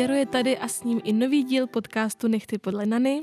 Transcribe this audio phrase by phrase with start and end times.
[0.00, 3.22] Jaro je tady a s ním i nový díl podcastu Nechty podle Nany.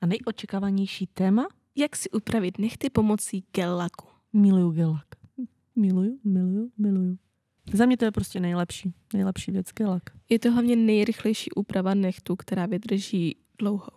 [0.00, 1.46] A nejočekávanější téma?
[1.76, 4.06] Jak si upravit nechty pomocí gel laku.
[4.32, 5.06] Miluju gel lak.
[5.76, 7.18] Miluju, miluju, miluju.
[7.72, 10.02] Za mě to je prostě nejlepší, nejlepší věc gel lak.
[10.28, 13.88] Je to hlavně nejrychlejší úprava nechtu, která vydrží dlouho.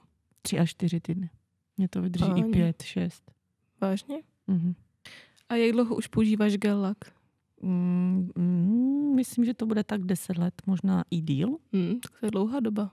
[0.41, 1.29] Tři až čtyři týdny.
[1.77, 2.41] Mě to vydrží Páni.
[2.41, 3.31] i pět, šest.
[3.81, 4.21] Vážně?
[4.47, 4.75] Mhm.
[5.49, 6.97] A jak dlouho už používáš gel lak?
[7.61, 11.57] Mm, mm, myslím, že to bude tak deset let, možná i díl.
[11.73, 12.91] Hmm, tak to je dlouhá doba.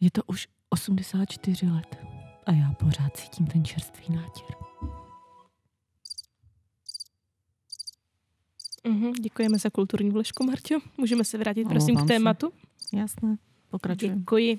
[0.00, 1.96] Je to už 84 let.
[2.46, 4.56] A já pořád cítím ten čerstvý nátěr.
[8.88, 10.78] Mhm, děkujeme za kulturní vložku, Marťo.
[10.98, 12.14] Můžeme se vrátit prosím Omlouvám k se.
[12.14, 12.52] tématu?
[12.92, 13.36] Jasné,
[13.70, 14.18] pokračujeme.
[14.18, 14.58] Děkuji.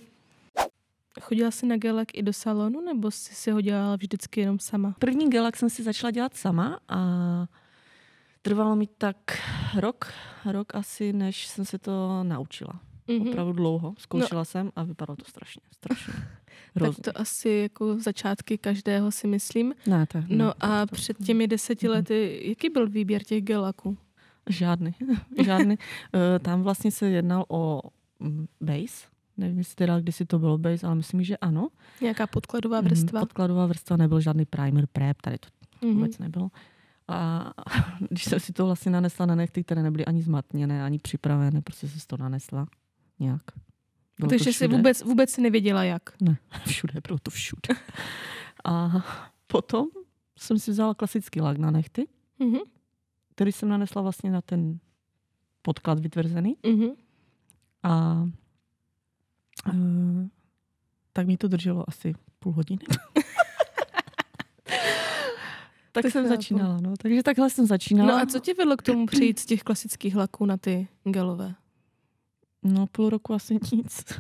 [1.22, 4.60] Chodila jsi na gel lak i do salonu, nebo jsi si ho dělala vždycky jenom
[4.60, 4.96] sama?
[5.00, 6.98] První gelak jsem si začala dělat sama a
[8.44, 9.18] trvalo mi tak
[9.80, 10.14] rok,
[10.52, 12.80] rok asi, než jsem se to naučila.
[13.08, 13.28] Mhm.
[13.28, 13.94] Opravdu dlouho.
[13.98, 16.14] Zkoušela jsem a vypadalo to strašně, strašně.
[16.80, 19.74] Tak to asi jako začátky každého si myslím.
[19.88, 21.96] Ne, tak, ne, No a to- před těmi deseti Mhm.
[21.96, 23.98] lety, jaký byl výběr těch gelaků?
[24.50, 24.96] Žádný.
[25.46, 25.76] Žádný.
[26.36, 27.82] Eh, Tam vlastně se jednal o
[28.20, 29.08] mm, base.
[29.38, 31.68] Nevím, jestli teda kdysi to bylo base, ale myslím, že ano.
[32.02, 33.20] Nějaká podkladová Mhm, vrstva?
[33.20, 35.48] Podkladová vrstva nebyl žádný primer, prep, tady to
[35.88, 35.96] Mhm.
[35.96, 36.50] vůbec nebylo.
[37.08, 37.52] A
[38.10, 41.88] když jsem si to vlastně nanesla na nechty, které nebyly ani zmatněné, ani připravené, prostě
[41.90, 42.68] jsem si to nanesla
[43.20, 43.42] nějak.
[44.20, 46.22] Bylo to Takže jsi vůbec, vůbec si nevěděla jak.
[46.22, 46.38] Ne,
[46.68, 47.76] všude, bylo to všude.
[48.66, 48.92] A
[49.48, 49.88] potom
[50.40, 52.08] jsem si vzala klasický lak na nechty,
[52.40, 52.60] Mhm.
[53.36, 54.80] který jsem nanesla vlastně na ten
[55.62, 56.58] podklad vytvrzený.
[56.66, 56.88] Mhm.
[57.84, 58.24] A
[59.74, 60.28] uh,
[61.14, 62.82] tak mi to drželo asi půl hodiny.
[66.02, 66.36] tak jsem chápu.
[66.36, 66.94] začínala, no.
[66.98, 68.12] Takže takhle jsem začínala.
[68.12, 71.54] No a co tě vedlo k tomu přejít z těch klasických laků na ty gelové?
[72.64, 74.04] No půl roku asi nic.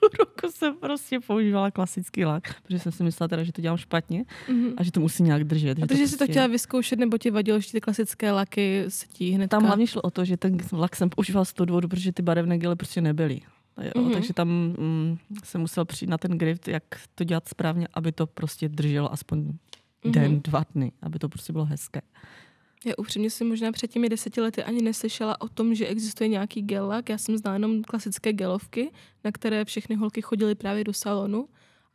[0.00, 3.76] půl roku jsem prostě používala klasický lak, protože jsem si myslela teda, že to dělám
[3.76, 4.72] špatně Mhm.
[4.76, 5.78] a že to musí nějak držet.
[5.78, 8.84] A že takže jsi to prostě- chtěla vyzkoušet, nebo ti vadilo, že ty klasické laky
[8.88, 11.64] se ti hned Tam hlavně šlo o to, že ten lak jsem používala z toho
[11.64, 13.40] důvodu, protože ty barevné gely prostě nebyly.
[13.82, 14.04] Jo, Mhm.
[14.08, 14.12] mm-hmm.
[14.14, 16.82] Takže tam mm, jsem musel přijít na ten grip, jak
[17.14, 19.52] to dělat správně, aby to prostě drželo aspoň
[20.04, 20.12] Mhm.
[20.12, 22.00] den, dva dny, aby to prostě bylo hezké.
[22.84, 26.62] Já upřímně si možná před těmi deseti lety ani neslyšela o tom, že existuje nějaký
[26.62, 27.08] gel lak.
[27.08, 28.92] Já jsem znala jenom klasické gelovky,
[29.24, 31.48] na které všechny holky chodily právě do salonu,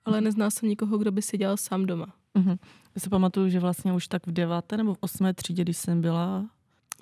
[0.06, 2.08] ale neznala jsem nikoho, kdo by si dělal sám doma.
[2.36, 2.58] Mm-hmm.
[2.96, 6.02] Já si pamatuju, že vlastně už tak v deváté nebo v osmé třídě, když jsem
[6.02, 6.50] byla,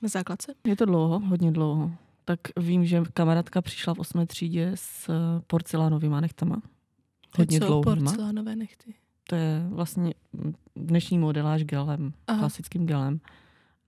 [0.02, 0.54] Na základce?
[0.68, 1.92] je to dlouho, hodně dlouho,
[2.26, 5.09] tak vím, že kamarádka přišla v osmé třídě s
[5.48, 6.62] porcelánovými nechtama.
[7.38, 7.96] Hodně Co dlouhýma.
[8.12, 8.94] porcelánové nechty.
[9.29, 10.13] To je vlastně
[10.75, 12.40] dnešní modeláž gelem, Aha.
[12.40, 13.19] klasickým gelem.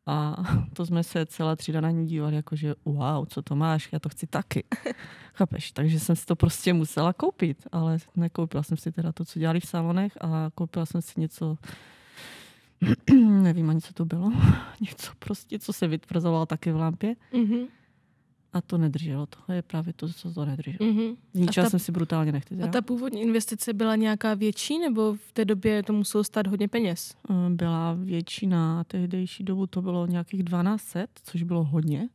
[0.06, 0.36] A
[0.74, 4.10] to jsme se celá třída na ní dívali, jakože wow, co to máš, já to
[4.10, 4.64] chci taky.
[5.34, 5.72] Chápeš?
[5.72, 9.60] Takže jsem si to prostě musela koupit, ale nekoupila jsem si teda to, co dělali
[9.60, 11.58] v salonech a koupila jsem si něco,
[13.30, 14.32] nevím ani, co to bylo,
[14.82, 17.66] něco prostě, co se vytvrzovalo taky v lampě Mhm.
[18.54, 19.26] A to nedrželo.
[19.26, 20.92] To je právě to, co to nedrželo.
[20.94, 21.16] Mhm.
[21.34, 22.56] Zničila ta- jsem si brutálně nechty.
[22.64, 26.68] A ta původní investice byla nějaká větší, nebo v té době to muselo stát hodně
[26.68, 27.16] peněz?
[27.30, 32.10] Eh, byla většina, tehdejší dobu to bylo nějakých 1200, což bylo hodně.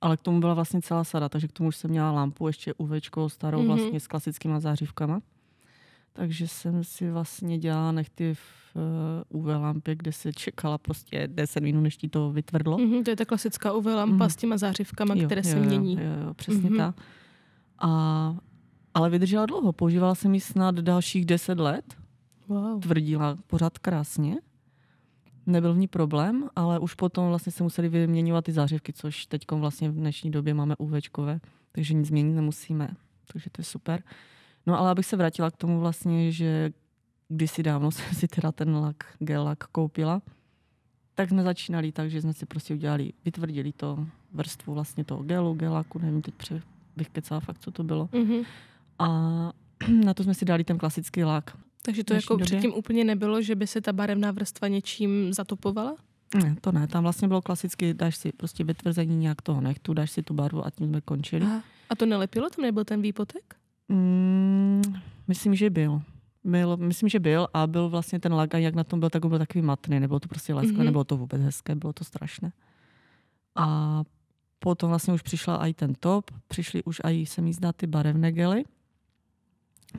[0.00, 2.74] Ale k tomu byla vlastně celá sada, takže k tomu už jsem měla lampu, ještě
[2.74, 3.68] UVčko starou Mhm.
[3.70, 3.76] mm-hmm.
[3.76, 5.20] vlastně s klasickýma zářivkama.
[6.16, 8.76] Takže jsem si vlastně dělala nechty v
[9.30, 12.78] uh, UV lampě, kde se čekala prostě 10 minut, než ti to vytvrdlo.
[12.78, 14.30] Mhm, to je ta klasická UV lampa Mhm.
[14.30, 15.94] s těma zářivkama, Jo, které jo, se jo, mění.
[15.94, 16.72] Jo, jo, přesně Mhm.
[16.72, 16.92] mm-hmm.
[16.92, 16.94] ta.
[17.78, 18.36] A,
[18.94, 19.72] ale vydržela dlouho.
[19.72, 21.94] Používala jsem ji snad dalších 10 let.
[22.48, 22.80] Wow.
[22.80, 24.36] tvrdila pořád krásně.
[25.46, 29.42] Nebyl v ní problém, ale už potom vlastně se museli vyměňovat ty zářivky, což teď
[29.52, 31.40] vlastně v dnešní době máme UVčkové,
[31.72, 32.88] takže nic změnit nemusíme.
[33.32, 34.02] Takže to je super.
[34.66, 36.72] No ale abych se vrátila k tomu vlastně, že
[37.28, 40.22] kdysi dávno jsem si teda ten lak, gel lak koupila,
[41.14, 45.54] tak jsme začínali tak, že jsme si prostě udělali, vytvrdili to vrstvu vlastně toho gelu,
[45.54, 46.62] gelaku, nevím teď pře,
[46.96, 48.08] bych kecala fakt, co to bylo.
[48.12, 48.42] Mhm.
[48.98, 49.08] A
[50.04, 51.56] na to jsme si dali ten klasický lak.
[51.82, 52.44] Takže to jako době.
[52.46, 55.96] předtím úplně nebylo, že by se ta barevná vrstva něčím zatopovala?
[56.42, 56.86] Ne, to ne.
[56.86, 60.66] Tam vlastně bylo klasicky, dáš si prostě vytvrzení nějak toho nechtu, dáš si tu barvu
[60.66, 61.44] a tím jsme končili.
[61.44, 61.62] Aha.
[61.90, 62.50] A to nelepilo?
[62.50, 63.56] Tam nebyl ten výpotek?
[63.88, 64.82] Mm,
[65.28, 66.02] myslím, že byl.
[66.44, 66.76] byl.
[66.76, 69.28] Myslím, že byl a byl vlastně ten lak, a jak na tom byl, tak on
[69.28, 70.00] byl takový matný.
[70.00, 70.80] Nebylo to prostě lesklé, Mhm.
[70.80, 70.84] mm-hmm.
[70.84, 72.52] nebylo to vůbec hezké, bylo to strašné.
[73.56, 74.02] A
[74.58, 78.32] potom vlastně už přišla i ten top, přišly už i se mi zdá ty barevné
[78.32, 78.64] gely.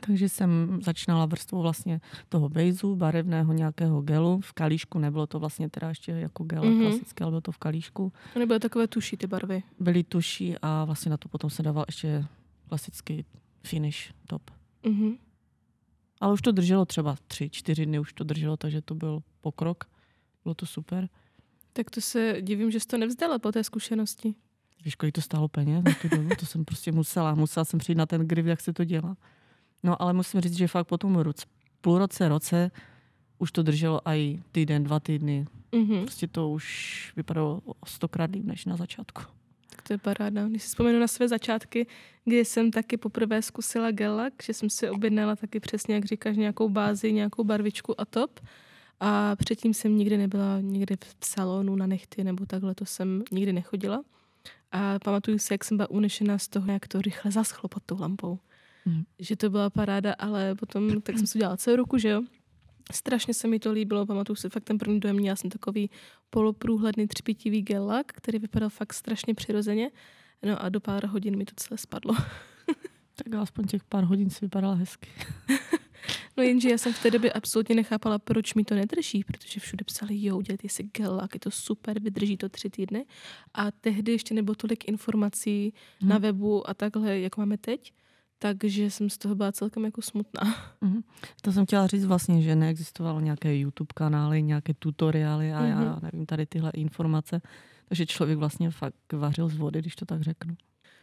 [0.06, 4.40] Takže jsem začínala vrstvou vlastně toho bejzu, barevného nějakého gelu.
[4.40, 6.80] V kalíšku nebylo to vlastně teda ještě jako gel mm-hmm.
[6.88, 8.12] klasické, ale bylo to v kalíšku.
[8.32, 9.62] To nebyly takové tuší ty barvy.
[9.80, 12.24] Byly tuší a vlastně na to potom se dával ještě
[12.68, 13.24] klasický
[13.66, 14.50] finish top.
[14.84, 15.18] Mm-hmm.
[16.20, 19.84] Ale už to drželo třeba tři, čtyři dny už to drželo, takže to byl pokrok.
[20.44, 21.08] Bylo to super.
[21.72, 24.34] Tak to se divím, že jsi to nevzdala po té zkušenosti.
[24.84, 26.28] Víš, kolik to stálo peněz na tu dobu?
[26.38, 27.34] To jsem prostě musela.
[27.34, 29.16] Musela jsem přijít na ten grip, jak se to dělá.
[29.82, 31.46] No ale musím říct, že fakt po tom roce,
[31.80, 32.70] půl roce, roce
[33.38, 35.46] už to drželo i týden, dva týdny.
[35.72, 36.00] Mm-hmm.
[36.02, 39.22] Prostě to už vypadalo stokrát líp než na začátku.
[39.76, 40.48] Tak to je paráda.
[40.48, 41.86] Když si vzpomenu na své začátky,
[42.24, 46.68] kdy jsem taky poprvé zkusila gelak, že jsem si objednala taky přesně, jak říkáš, nějakou
[46.68, 48.40] bázi, nějakou barvičku a top.
[49.00, 53.52] A předtím jsem nikdy nebyla někde v salonu na nechty nebo takhle, to jsem nikdy
[53.52, 54.04] nechodila.
[54.72, 58.00] A pamatuju si, jak jsem byla unešená z toho, jak to rychle zaschlo pod tou
[58.00, 58.38] lampou.
[58.84, 59.04] Mm.
[59.18, 62.22] Že to byla paráda, ale potom tak jsem si udělala celou ruku, že jo.
[62.92, 65.90] Strašně se mi to líbilo, pamatuju si fakt ten první dojem, měla jsem takový
[66.30, 69.90] poloprůhledný třpitivý gelak, který vypadal fakt strašně přirozeně.
[70.42, 72.14] No a do pár hodin mi to celé spadlo.
[73.24, 75.08] Tak aspoň těch pár hodin si vypadala hezky.
[76.36, 79.84] No jenže já jsem v té době absolutně nechápala, proč mi to nedrží, protože všude
[79.84, 83.06] psali, jo, udělejte si gelak, je to super, vydrží to tři týdny.
[83.54, 86.08] A tehdy ještě nebylo tolik informací Mhm.
[86.10, 87.92] na webu a takhle, jak máme teď,
[88.38, 90.42] takže jsem z toho byla celkem jako smutná.
[90.80, 91.02] Mhm.
[91.42, 95.98] To jsem chtěla říct vlastně, že neexistovalo nějaké YouTube kanály, nějaké tutoriály a já Mhm.
[96.02, 97.40] nevím, tady tyhle informace.
[97.88, 100.56] Takže člověk vlastně fakt vařil z vody, když to tak řeknu.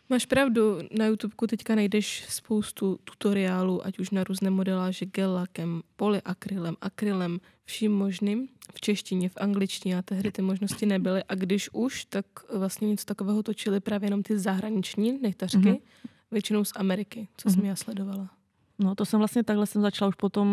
[0.10, 6.76] Máš pravdu, na YouTubeku teďka najdeš spoustu tutoriálů, ať už na různé modeláže gel-lakem, polyakrylem,
[6.82, 11.24] akrylem, vším možným, v češtině, v angličtině a tehdy ty možnosti nebyly.
[11.24, 15.68] A když už, tak vlastně něco takového točili právě jenom ty zahraniční nechtařky, Mhm.
[15.74, 16.10] mm-hmm.
[16.34, 17.68] Většinou z Ameriky, co jsem Mhm.
[17.68, 18.30] já sledovala.
[18.80, 20.48] No to jsem vlastně takhle jsem začala už potom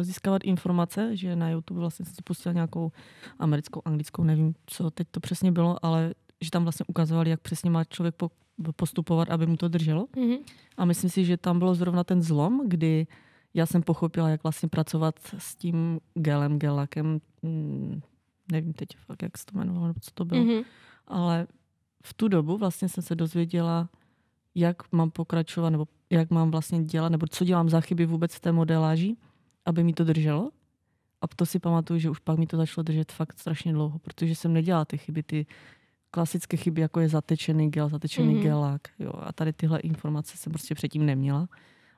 [0.00, 2.92] eh, získávat informace, že na YouTube vlastně jsem si pustila nějakou
[3.38, 7.70] americkou, anglickou, nevím, co teď to přesně bylo, ale že tam vlastně ukazovali, jak přesně
[7.70, 8.30] má člověk po,
[8.76, 10.04] postupovat, aby mu to drželo.
[10.06, 10.38] Mm-hmm.
[10.76, 13.06] A myslím si, že tam bylo zrovna ten zlom, kdy
[13.54, 18.00] já jsem pochopila, jak vlastně pracovat s tím gelem, gelakem, mm,
[18.52, 20.64] nevím teď fakt, jak se to jmenovalo, nebo co to bylo, Mm-hmm.
[21.06, 21.46] ale
[22.04, 23.88] v tu dobu vlastně jsem se dozvěděla,
[24.54, 28.40] jak mám pokračovat, nebo jak mám vlastně dělat, nebo co dělám za chyby vůbec v
[28.40, 29.16] té modeláži,
[29.66, 30.50] aby mi to drželo.
[31.20, 34.34] A to si pamatuju, že už pak mi to začalo držet fakt strašně dlouho, protože
[34.34, 35.46] jsem nedělala ty chyby, ty
[36.10, 38.36] klasické chyby, jako je zatečený gel, zatečený Mhm.
[38.36, 38.42] mm-hmm.
[38.42, 38.80] gelák.
[38.98, 39.12] Jo.
[39.22, 41.48] A tady tyhle informace jsem prostě předtím neměla.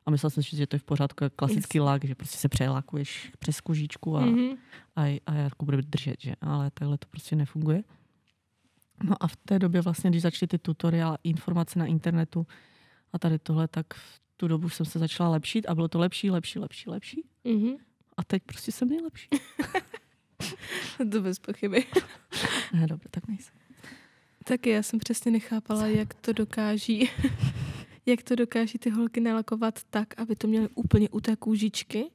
[0.07, 2.49] A myslela jsem si, že to je v pořádku, jak klasický lak, že prostě se
[2.49, 4.57] přelákuješ přes kožičku a, Mm-hmm.
[4.97, 6.33] a, a jako bude držet, že?
[6.41, 7.83] Ale takhle to prostě nefunguje.
[9.03, 12.47] No a v té době vlastně, když začaly ty tutoriály, informace na internetu
[13.13, 16.31] a tady tohle, tak v tu dobu jsem se začala lepšit a bylo to lepší,
[16.31, 17.25] lepší, lepší, lepší.
[17.45, 17.77] Mm-hmm.
[18.17, 19.29] A teď prostě jsem nejlepší.
[21.13, 21.87] To bez pochyby.
[22.73, 23.55] Ne, dobře, tak nejsem.
[24.45, 27.11] Taky já jsem přesně nechápala, jak to dokáží,
[28.07, 32.11] jak to dokáží ty holky nalakovat tak, aby to měly úplně u té kůžičky.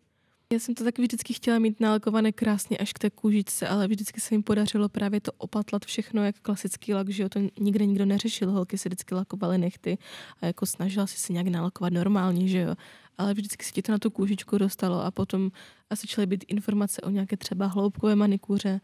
[0.51, 4.21] Já jsem to taky vždycky chtěla mít nalakované krásně až k té kůžičce, ale vždycky
[4.21, 8.05] se jim podařilo právě to opatlat všechno jak klasický lak, že jo, to nikde nikdo
[8.05, 9.97] neřešil, holky si vždycky lakovaly nechty
[10.41, 12.75] a jako snažila si se nějak nalakovat normálně, že jo,
[13.17, 15.51] ale vždycky se ti to na tu kůžičku dostalo a potom
[15.89, 18.81] asi začaly být informace o nějaké třeba hloubkové manikuře,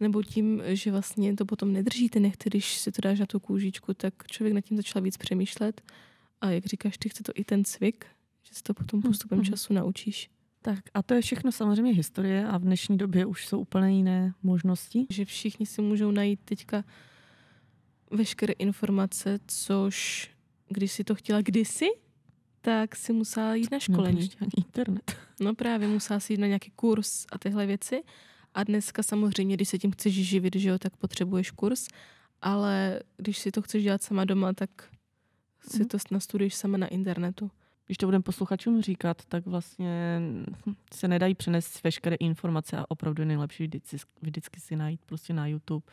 [0.00, 3.40] nebo tím, že vlastně to potom nedrží ty nechty, když si to dáš na tu
[3.40, 5.80] kůžičku, tak člověk nad tím začal víc přemýšlet.
[6.40, 8.06] A jak říkáš, ty chce to i ten cvik,
[8.42, 9.44] že se to potom postupem Mhm.
[9.44, 10.30] času naučíš.
[10.68, 14.32] Tak a to je všechno samozřejmě historie a v dnešní době už jsou úplně jiné
[14.42, 15.06] možnosti.
[15.10, 16.84] Že všichni si můžou najít teďka
[18.10, 20.30] veškeré informace, což
[20.68, 21.86] když si to chtěla kdysi,
[22.60, 24.18] tak si musela jít na školení.
[24.20, 25.16] ještě ani internet.
[25.40, 28.02] No právě musela si jít na nějaký kurz a tyhle věci.
[28.54, 31.88] A dneska samozřejmě, když se tím chceš živit, že jo, tak potřebuješ kurz.
[32.42, 34.70] Ale když si to chceš dělat sama doma, tak
[35.68, 35.88] si Mhm.
[35.88, 37.50] to nastuduješ sama na internetu.
[37.88, 40.20] Když to budeme posluchačům říkat, tak vlastně
[40.94, 45.46] se nedají přenést veškeré informace a opravdu je nejlepší vždycky, vždycky si najít prostě na
[45.46, 45.86] YouTube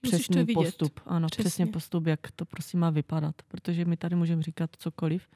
[0.00, 1.00] přesný to postup.
[1.06, 1.44] Ano, přesně.
[1.44, 1.66] Přesně.
[1.66, 3.34] postup, jak to prostě má vypadat.
[3.48, 5.28] Protože my tady můžeme říkat cokoliv,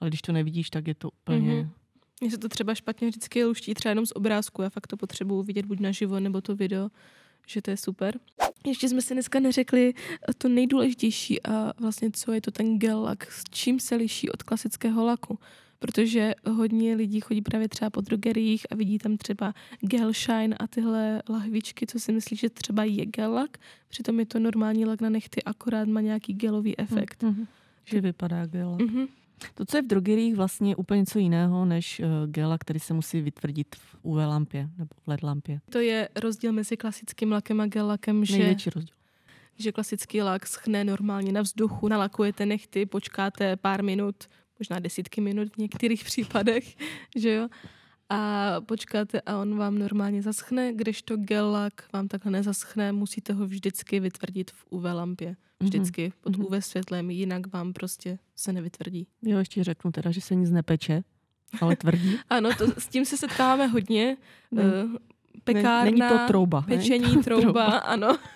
[0.00, 1.54] ale když to nevidíš, tak je to úplně...
[1.54, 1.70] Mhm.
[2.20, 4.62] Mně se to třeba špatně vždycky luští třeba jenom z obrázku.
[4.62, 6.88] Já fakt to potřebuju vidět buď naživo, nebo to video,
[7.46, 8.18] že to je super.
[8.66, 9.94] Ještě jsme si dneska neřekli
[10.38, 14.42] to nejdůležitější a vlastně co je to ten gel lak, s čím se liší od
[14.42, 15.38] klasického laku.
[15.78, 20.66] Protože hodně lidí chodí právě třeba po drogeriích a vidí tam třeba gel shine a
[20.66, 23.58] tyhle lahvičky, co si myslí, že třeba je gel lak.
[23.88, 27.22] Přitom je to normální lak na nechty, akorát má nějaký gelový efekt.
[27.22, 27.46] Mhm.
[27.84, 28.78] Že vypadá gel.
[28.80, 29.06] Mhm.
[29.54, 32.94] To, co je v drogerích, vlastně je úplně něco jiného než uh, gela, který se
[32.94, 35.60] musí vytvrdit v UV lampě nebo v LED lampě.
[35.70, 38.94] To je rozdíl mezi klasickým lakem a gel lakem, že, Největší rozdíl.
[39.56, 44.16] že klasický lak schne normálně na vzduchu, nalakujete nechty, počkáte pár minut,
[44.58, 46.76] možná desítky minut v některých případech,
[47.16, 47.48] že jo,
[48.10, 53.46] a počkáte a on vám normálně zaschne, kdežto gel lak vám takhle nezaschne, musíte ho
[53.46, 55.36] vždycky vytvrdit v UV lampě.
[55.60, 56.46] Vždycky pod mhm.
[56.46, 59.06] UV světlem, jinak vám prostě se nevytvrdí.
[59.22, 61.02] Jo, ještě řeknu teda, že se nic nepeče,
[61.60, 62.18] ale tvrdí.
[62.30, 64.16] Ano, to, s tím se setkáváme hodně.
[64.50, 64.96] Ne- Uh,
[65.44, 66.62] pekárna, Není to trouba.
[66.62, 68.18] pečení, Není to trouba, ano.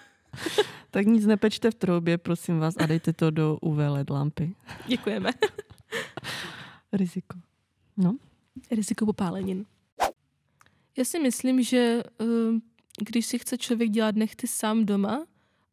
[0.91, 4.55] Tak nic nepečte v troubě, prosím vás, a dejte to do UV LED lampy.
[4.87, 5.31] Děkujeme.
[6.93, 7.38] Riziko.
[7.97, 8.17] No,
[8.71, 9.64] Riziko popálenin.
[10.99, 12.25] Já si myslím, že eh,
[13.00, 15.26] když si chce člověk dělat nechty sám doma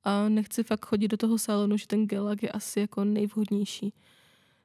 [0.03, 3.93] a nechce fakt chodit do toho salonu, že ten gelak je asi jako nejvhodnější.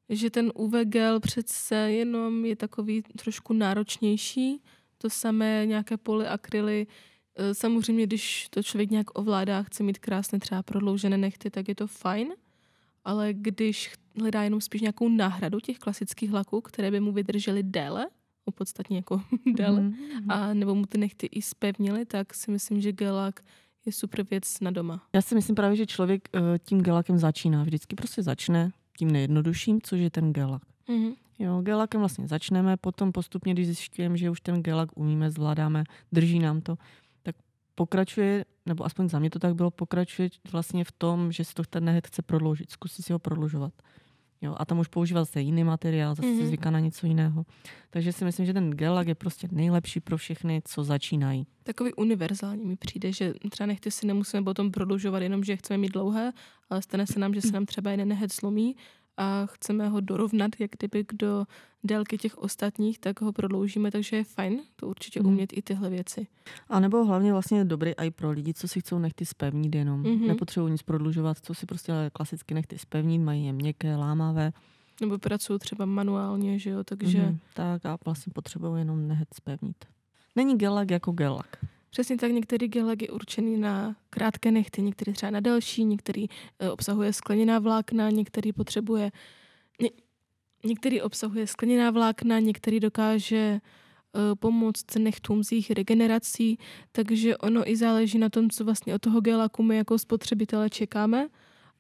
[0.09, 4.63] Že ten UV gel přece jenom je takový trošku náročnější,
[4.99, 6.87] to samé nějaké polyakryly.
[7.37, 11.75] Eh, Samozřejmě, když to člověk nějak ovládá, chce mít krásné třeba prodloužené nechty, tak je
[11.75, 12.35] to fajn,
[13.05, 18.07] ale když hledá jenom spíš nějakou náhradu těch klasických laků, které by mu vydržely déle,
[18.45, 19.23] opodstatně jako
[19.57, 20.31] déle, Mhm.
[20.31, 23.41] a nebo mu ty nechty i spevnily, tak si myslím, že gelak
[23.87, 25.03] je super věc na doma.
[25.13, 27.63] Já si myslím právě, že člověk eh, tím gelakem začíná.
[27.63, 30.63] Vždycky prostě začne tím nejjednodušším, což je ten gelak.
[30.89, 31.15] Mm-hmm.
[31.39, 36.39] Jo, gelakem vlastně začneme, potom postupně, když zjišťujeme, že už ten gelak umíme, zvládáme, drží
[36.39, 36.77] nám to,
[37.23, 37.37] tak
[37.75, 41.63] pokračuje, nebo aspoň za mě to tak bylo, pokračuje vlastně v tom, že si to
[41.63, 43.73] ten nehet chce prodloužit, zkusí si ho prodlužovat.
[44.45, 46.39] Jo, a tam už používá zase jiný materiál, zase Mhm.
[46.41, 46.47] mm-hmm.
[46.47, 47.45] zvyká na něco jiného.
[47.91, 51.47] Takže si myslím, že ten gelak je prostě nejlepší pro všechny, co začínají.
[51.63, 55.93] Takový univerzální mi přijde, že třeba nechty si nemusíme potom prodlužovat jenom, že chceme mít
[55.93, 56.33] dlouhé,
[56.71, 58.77] ale stane se nám, že se nám třeba jeden nehet slomí
[59.17, 61.45] a chceme ho dorovnat, jak kdyby do
[61.85, 65.29] délky těch ostatních, tak ho prodloužíme, takže je fajn to určitě Mhm.
[65.33, 66.27] umět i tyhle věci.
[66.69, 70.01] A nebo hlavně vlastně dobrý i pro lidi, co si chcou nechty spevnit jenom.
[70.01, 70.11] Mhm.
[70.13, 70.27] Mm-hmm.
[70.27, 74.53] Nepotřebují nic prodlužovat, co si prostě klasicky nechty spevnit, mají je měkké, lámavé.
[75.01, 77.39] Nebo pracuju třeba manuálně, že jo, takže Mhm.
[77.55, 79.77] Tak a vlastně potřebují jenom nehet spevnit.
[80.37, 81.65] Není gelak jako gelak.
[81.95, 86.27] Přesně tak, některý gelek je určený na krátké nechty, některý třeba na delší, některý
[86.59, 89.13] e, obsahuje skleněná vlákna, některý potřebuje,
[89.81, 89.91] ně,
[90.65, 93.61] některý obsahuje skleněná vlákna, některý dokáže e,
[94.39, 96.59] pomoct nechtům s jejich regenerací,
[96.93, 101.29] takže ono i záleží na tom, co vlastně od toho gelaku my jako spotřebitele čekáme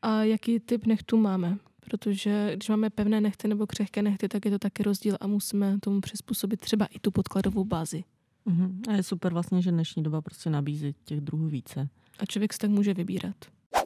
[0.02, 1.58] a jaký typ nechtů máme.
[1.80, 5.78] Protože když máme pevné nechty nebo křehké nechty, tak je to taky rozdíl a musíme
[5.80, 8.04] tomu přizpůsobit třeba i tu podkladovou bázi.
[8.46, 8.82] Mhm.
[8.88, 11.88] A je super vlastně, že dnešní doba prostě nabízí těch druhů více.
[12.18, 13.34] A člověk si tak může vybírat.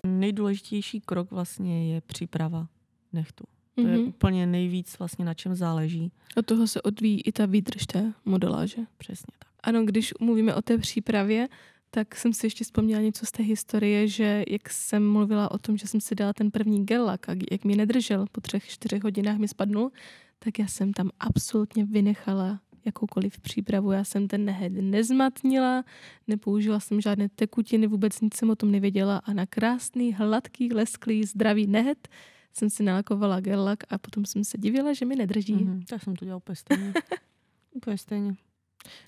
[0.06, 2.68] Nejdůležitější krok vlastně je příprava
[3.12, 3.44] nechtu.
[3.74, 4.08] To je Mhm.
[4.08, 6.12] úplně nejvíc vlastně na čem záleží.
[6.36, 8.80] Od toho se odvíjí i ta výdrž té modeláže.
[8.98, 9.48] Přesně tak.
[9.62, 11.48] Ano, když mluvíme o té přípravě,
[11.90, 15.76] tak jsem si ještě vzpomněla něco z té historie, že jak jsem mluvila o tom,
[15.76, 19.02] že jsem si dala ten první gel lak a jak mi nedržel, po třech, čtyřech
[19.02, 19.90] hodinách mi spadnul,
[20.38, 23.92] tak já jsem tam absolutně vynechala jakoukoliv přípravu.
[23.92, 25.85] Já jsem ten nehed nezmatnila,
[26.26, 31.25] nepoužila jsem žádné tekutiny, vůbec nic jsem o tom nevěděla a na krásný, hladký, lesklý,
[31.25, 32.09] zdravý nehed
[32.52, 35.54] jsem si nalakovala gel lak a potom jsem se divila, že mi nedrží.
[35.54, 35.83] Mhm.
[35.83, 36.92] Tak jsem to dělal úplně stejně.
[37.75, 38.35] úplně stejně.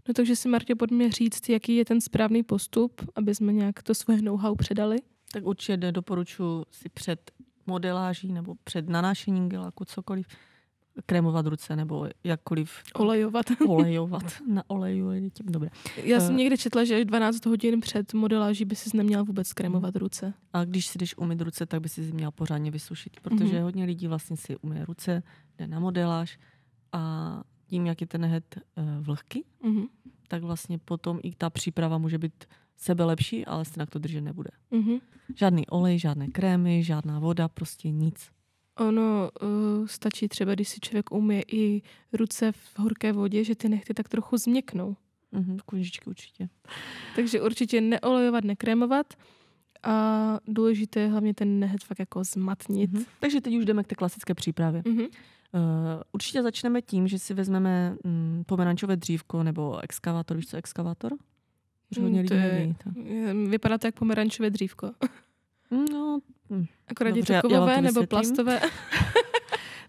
[0.08, 3.94] No takže si Martě pojďme říct, jaký je ten správný postup, aby jsme nějak to
[3.94, 4.98] svoje know-how předali.
[5.32, 7.30] Tak určitě doporučuji si před
[7.66, 10.26] modeláží nebo před nanášením gelaku cokoliv
[11.06, 13.46] krémovat ruce nebo jakkoliv Olejovat.
[13.68, 14.22] olejovat.
[14.48, 15.70] Na oleju je tím dobré.
[16.04, 16.38] Já jsem Eh.
[16.38, 20.34] někde četla, že 12 hodin před modeláží by si neměl vůbec krémovat ruce.
[20.52, 23.62] A když si jdeš umyt ruce, tak by si si měl pořádně vysušit, protože Mhm.
[23.62, 25.22] hodně lidí vlastně si umyje ruce,
[25.58, 26.38] jde na modeláž
[26.92, 29.84] a tím, jak je ten nehet uh, vlhký, Mhm.
[30.28, 32.44] tak vlastně potom i ta příprava může být
[32.76, 34.50] sebe lepší, ale stejně to držet nebude.
[34.70, 34.98] Mhm.
[35.36, 38.30] Žádný olej, žádné krémy, žádná voda, prostě nic.
[38.78, 43.68] Ono uh, stačí třeba, když si člověk umije i ruce v horké vodě, že ty
[43.68, 44.96] nechty tak trochu změknou.
[45.32, 46.48] Mhm, kůžičky určitě.
[47.16, 49.14] Takže určitě neolejovat, nekrémovat.
[49.82, 52.92] A důležité je hlavně ten nehet fakt jako zmatnit.
[52.92, 53.04] Mhm.
[53.20, 54.82] Takže teď už jdeme k té klasické přípravě.
[54.86, 55.00] Mhm.
[55.02, 55.08] Uh,
[56.12, 60.36] určitě začneme tím, že si vezmeme mm, pomerančové dřívko nebo exkavátor.
[60.36, 61.12] Víš, co je exkavátor?
[62.00, 62.76] Hodně Mm, to lidí neví.
[63.14, 64.90] Je- Vypadá to jak pomerančové dřívko.
[65.92, 66.18] No,
[66.50, 68.08] mm, Akorát Dobře, je já- to já vám kovové to nebo vysvětlím.
[68.08, 68.60] plastové.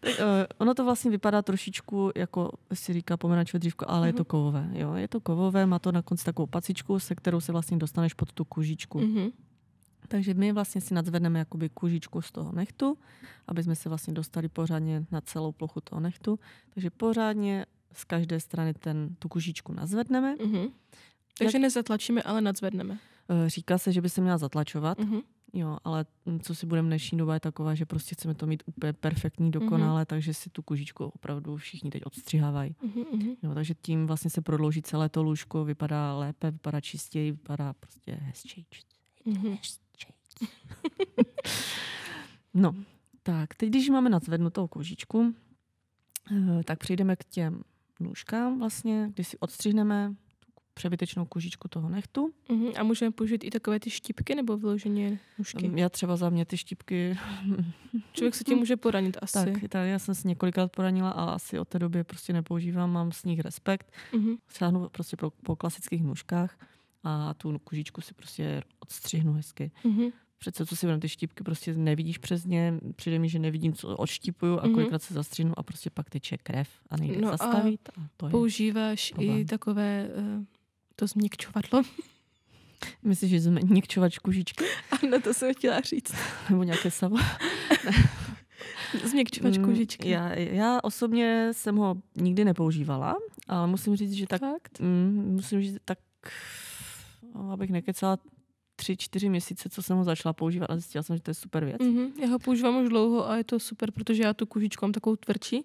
[0.03, 0.25] Tak, uh,
[0.57, 4.17] ono to vlastně vypadá trošičku jako si říká pomerančové dřívko, ale je Mhm.
[4.17, 4.69] to kovové.
[4.73, 4.93] Jo?
[4.93, 8.33] Je to kovové, má to na konci takovou pacičku, se kterou se vlastně dostaneš pod
[8.33, 8.99] tu kůžičku.
[8.99, 9.29] Mhm.
[10.07, 12.97] Takže my vlastně si nadzvedneme jakoby kůžičku z toho nechtu,
[13.47, 16.39] aby jsme se vlastně dostali pořádně na celou plochu toho nechtu.
[16.73, 20.35] Takže pořádně z každé strany ten, tu kůžičku nazvedneme.
[20.35, 20.71] Mm-hmm.
[21.37, 21.61] Takže Jak...
[21.61, 22.97] nezatlačíme, ale nadzvedneme.
[23.29, 25.21] Eh, říká se, že by se měla zatlačovat, Mm-hmm.
[25.53, 26.05] Jo, ale
[26.41, 30.01] co si budeme dnešní doba je taková, že prostě chceme to mít úplně perfektní, dokonale,
[30.01, 30.05] Mhm.
[30.05, 32.75] takže si tu kůžičku opravdu všichni teď odstřihávají.
[32.83, 33.35] Mm-hmm.
[33.43, 38.11] Jo, takže tím vlastně se prodlouží celé to lůžko, vypadá lépe, vypadá čistěji, vypadá prostě
[38.21, 38.65] hezčej.
[39.27, 39.57] Mm-hmm.
[42.53, 42.75] no,
[43.23, 45.33] tak teď, když máme nadzvednutou kůžičku,
[46.31, 47.61] eh, tak přejdeme k těm
[47.99, 50.15] nůžkám vlastně, kdy si odstřihneme
[50.73, 52.33] přebytečnou kůžičku toho nechtu.
[52.49, 52.73] Mm-hmm.
[52.79, 55.71] A můžeme použít i takové ty štípky nebo vyloženě nůžky?
[55.75, 57.17] Já třeba za mě ty štípky,
[58.13, 59.33] Člověk se tím může poranit asi.
[59.33, 63.11] tak, tak já jsem si několikrát poranila a asi od té doby prostě nepoužívám, mám
[63.11, 63.91] s nich respekt.
[64.13, 64.37] Mm-hmm.
[64.47, 66.57] Sáhnu prostě po, po klasických nůžkách
[67.03, 69.71] a tu kůžičku si prostě odstřihnu hezky.
[69.85, 70.11] Mm-hmm.
[70.37, 73.97] Přece co si budem ty štípky, prostě nevidíš přes ně, přijde mi, že nevidím, co
[73.97, 77.89] odštípuju a kolikrát se zastřihnu a prostě pak teče krev a nejde No a zastavit.
[77.89, 78.31] A to je.
[78.31, 79.37] Používáš problém.
[79.37, 80.45] i takové uh,
[81.01, 81.81] to změkčovadlo?
[83.03, 84.65] Myslíš, že změkčovač kůžičky
[85.03, 86.13] Ano, to jsem chtěla říct.
[86.49, 87.15] nebo nějaké savo?
[89.03, 90.09] Změkčovač Mm, kůžičky.
[90.09, 93.15] Já, já osobně jsem ho nikdy nepoužívala,
[93.47, 94.79] ale musím říct, že tak, Fakt?
[94.79, 95.97] mm, musím říct, tak,
[97.35, 98.17] no, abych nekecala,
[98.75, 101.65] tři, čtyři měsíce, co jsem ho začala používat a zjistila jsem, že to je super
[101.65, 101.77] věc.
[101.81, 102.11] Mm-hmm.
[102.21, 105.15] Já ho používám už dlouho a je to super, protože já tu kůžičku mám takovou
[105.15, 105.63] tvrdší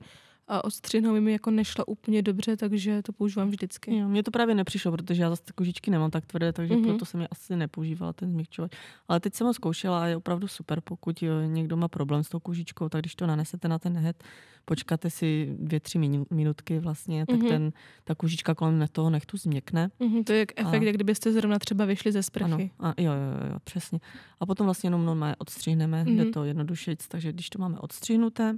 [0.49, 3.97] a odstřihnout mi jako nešla úplně dobře, takže to používám vždycky.
[3.97, 6.83] Jo, mně to právě nepřišlo, protože já zase ty kůžičky nemám tak tvrdé, takže Mhm.
[6.85, 6.89] mm-hmm.
[6.89, 8.73] proto jsem je asi nepoužívala ten změkčovač.
[9.09, 12.41] Ale teď jsem ho zkoušela a je opravdu super, pokud někdo má problém s tou
[12.41, 14.25] kůžičkou, tak když to nanesete na ten nehet,
[14.65, 17.45] počkáte si dvě, tři minu- minutky vlastně, tak Mhm.
[17.47, 17.51] mm-hmm.
[17.51, 17.73] ten,
[18.05, 19.91] ta kůžička kolem toho nechtu změkne.
[20.01, 20.25] Mm-hmm.
[20.25, 22.71] To je jak efekt, A- jak kdybyste zrovna třeba vyšli ze Ano, sprchy.
[22.81, 23.99] a jo, jo, jo, přesně.
[24.41, 26.09] A potom vlastně jenom normálně odstřihneme, mm-hmm.
[26.15, 26.17] Mhm.
[26.25, 28.57] jde to jednodušeji, takže když to máme odstřihnuté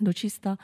[0.00, 0.56] do čista,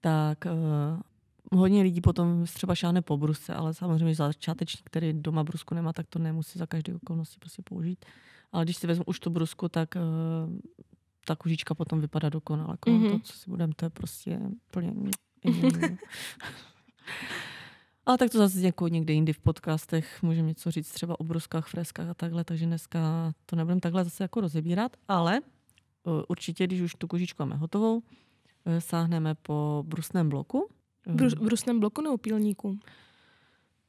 [0.00, 5.74] tak uh, hodně lidí potom třeba šáhne po brusce, ale samozřejmě začátečník, který doma brusku
[5.74, 8.04] nemá, tak to nemusí za každé okolnosti prostě použít.
[8.52, 10.02] Ale když si vezmu už tu brusku, tak uh,
[11.26, 12.76] ta kůžička potom vypadá dokonale.
[12.86, 13.06] Mhm.
[13.06, 14.40] toho, co si budeme, to je prostě
[14.70, 14.92] plně...
[18.06, 21.68] Ale tak to zase jako někde jindy v podcastech můžeme něco říct třeba o bruskách,
[21.68, 26.80] freskách a takhle, takže dneska to nebudeme takhle zase jako rozebírat, ale uh, určitě, když
[26.80, 28.02] už tu kůžičku máme hotovou,
[28.78, 30.68] sáhneme po brusném bloku.
[31.06, 32.78] Brus, brusném bloku nebo pílníku?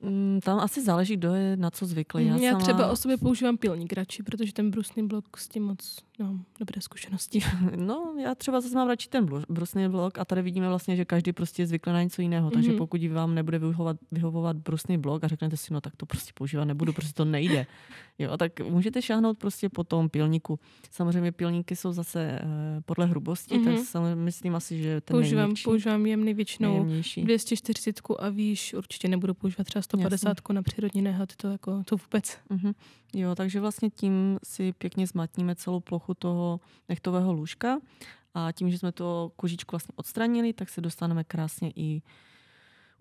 [0.03, 2.25] Mm, tam asi záleží, kdo je na co zvyklý.
[2.27, 5.63] Já, já sama- třeba o sobě používám pílník radši, protože ten brusný blok s tím
[5.63, 7.39] moc no, dobré zkušenosti.
[7.75, 11.33] No, já třeba zase mám radši ten brusný blok a tady vidíme vlastně, že každý
[11.33, 12.51] prostě je zvyklý na něco jiného.
[12.51, 12.77] Takže Mhm.
[12.77, 16.65] pokud vám nebude vyhovovat, vyhovovat brusný blok a řeknete si, no tak to prostě používat
[16.65, 17.65] nebudu, prostě to nejde.
[18.19, 20.59] Jo, tak můžete šáhnout prostě po tom pilníku.
[20.91, 22.49] Samozřejmě pilníky jsou zase uh,
[22.85, 23.65] podle hrubosti, Mhm.
[23.75, 27.21] tak samozřejmě myslím asi, že ten používám, nejměkčí, používám jemný většinou nejjemnější.
[27.23, 32.38] 240 a výš určitě nebudu používat třeba 150 na přírodní nehat, to jako to vůbec.
[32.49, 32.73] Mhm.
[33.13, 37.79] Jo, takže vlastně tím si pěkně zmatníme celou plochu toho nechtového lůžka
[38.34, 42.01] a tím, že jsme to kožičku vlastně odstranili, tak se dostaneme krásně i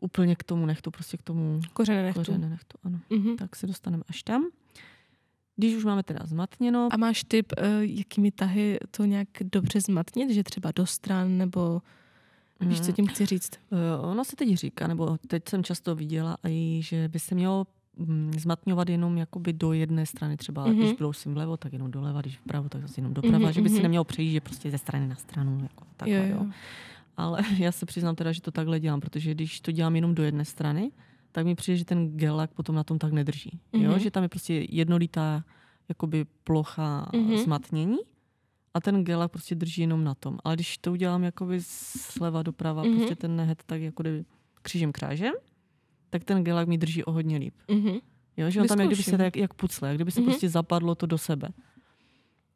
[0.00, 2.20] úplně k tomu nechtu, prostě k tomu Kořené nechtu.
[2.20, 3.00] kořené nechtu, ano.
[3.11, 3.37] Mhm.
[3.37, 4.46] Tak se dostaneme až tam.
[5.57, 10.31] Když už máme teda zmatněno, A máš tip, eh, jakými tahy to nějak dobře zmatnit,
[10.31, 11.83] že třeba do stran, nebo
[12.68, 13.51] víš, co mm, tím chci říct?
[13.72, 17.66] eh, ono se teď říká, nebo teď jsem často viděla, i, že by se mělo
[17.96, 20.77] mm, zmatňovat jenom jakoby do jedné strany, třeba Mhm.
[20.79, 23.68] když brousím vlevo, tak jenom doleva, když vpravo, tak zase jenom doprava, Mhm, že by
[23.68, 23.83] si mhm.
[23.83, 26.37] nemělo přejít, že prostě ze strany na stranu, jako takhle, jo, jo.
[26.40, 26.46] jo.
[27.16, 30.22] Ale já se přiznám teda, že to takhle dělám, protože když to dělám jenom do
[30.22, 30.90] jedné strany,
[31.33, 33.61] tak mi přijde, že ten gelak potom na tom tak nedrží.
[33.72, 33.90] Jo?
[33.90, 33.98] Mhm.
[34.01, 35.44] Že tam je prostě jednolitá
[35.88, 37.37] jakoby plocha Mhm.
[37.37, 37.96] zmatnění
[38.74, 40.38] a ten gelak prostě drží jenom na tom.
[40.44, 42.96] Ale když to udělám jakoby sleva doprava, Mhm.
[42.96, 44.24] prostě ten nehet tak jako kdyby
[44.62, 45.32] křížem krážem,
[46.11, 47.54] tak ten gelak mi drží o hodně líp.
[47.70, 47.98] Mhm.
[48.37, 48.50] Jo?
[48.50, 50.30] Že on tam je, kdyby se tak jak pucle, jak kdyby se Mhm.
[50.30, 51.48] prostě zapadlo to do sebe.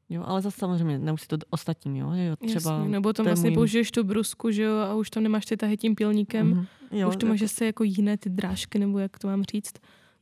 [0.09, 2.13] Jo, ale zase samozřejmě nemusí to ostatním, jo?
[2.13, 5.23] Jo, třeba Jasně, nebo tam vlastně můj- použiješ tu brusku, že jo, a už tam
[5.23, 6.47] nemáš ty tahy tím pilníkem.
[6.51, 6.67] Mhm.
[6.93, 9.73] Jo, už to máš zase jako jiné ty drážky, nebo jak to mám říct.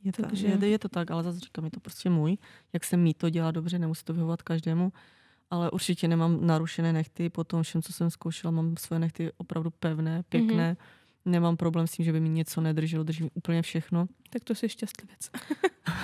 [0.03, 2.37] Je to, Takže- je, je to tak, ale zase říkám, je to prostě můj.
[2.73, 4.91] Jak se mi to dělá dobře, nemusí to vyhovovat každému.
[5.49, 7.29] Ale určitě nemám narušené nechty.
[7.29, 10.73] Po tom všem, co jsem zkoušela, mám svoje nechty opravdu pevné, pěkné.
[10.73, 11.31] Mm-hmm.
[11.31, 14.05] Nemám problém s tím, že by mi něco nedrželo, drží mi úplně všechno.
[14.29, 15.29] Tak to jsi šťastlivec.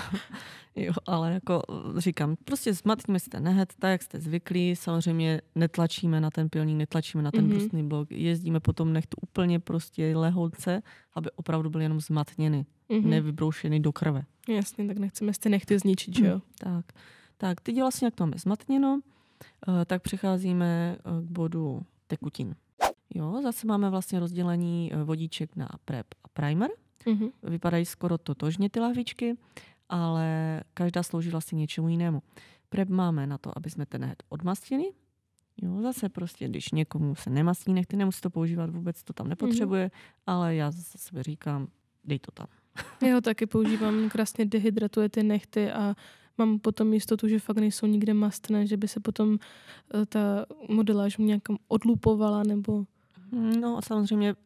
[0.75, 1.61] Jo, ale jako
[1.97, 4.75] říkám, prostě zmatíme si ten nehet, tak jak jste zvyklí.
[4.75, 7.53] Samozřejmě netlačíme na ten pilník, netlačíme na ten Mhm.
[7.53, 7.59] mm-hmm.
[7.59, 8.11] brusný blok.
[8.11, 10.81] Jezdíme potom nechtu úplně prostě lehouce,
[11.13, 12.99] aby opravdu byl jenom zmatněny, Mhm.
[12.99, 13.09] mm-hmm.
[13.09, 14.23] nevybroušený do krve.
[14.49, 16.41] Jasně, tak nechceme si ty nechty zničit, že jo.
[16.59, 16.85] Tak.
[17.37, 19.11] Tak teď vlastně, jak to máme zmatněno, eh,
[19.85, 22.55] tak přecházíme eh, k bodu tekutin.
[23.15, 26.69] Jo, zase máme vlastně rozdělení eh, vodíček na prep a primer.
[27.05, 27.31] Mm-hmm.
[27.43, 29.37] Vypadají skoro totožně ty lahvičky,
[29.89, 32.21] ale každá slouží vlastně něčemu jinému.
[32.69, 34.83] Prep máme na to, aby jsme ten nehet odmastili.
[35.61, 39.87] Jo, zase prostě, když někomu se nemastí nechty, nemusí to používat, vůbec to tam nepotřebuje,
[39.87, 40.23] mm-hmm.
[40.27, 41.67] ale já zase sebe říkám,
[42.03, 42.47] dej to tam.
[43.07, 45.95] Já ho taky používám, krásně dehydratuje ty nechty a
[46.37, 51.17] mám potom jistotu, že fakt nejsou nikde mastné, že by se potom uh, ta modeláž
[51.17, 52.85] nějakam odlupovala nebo...
[53.59, 54.39] No a samozřejmě uh,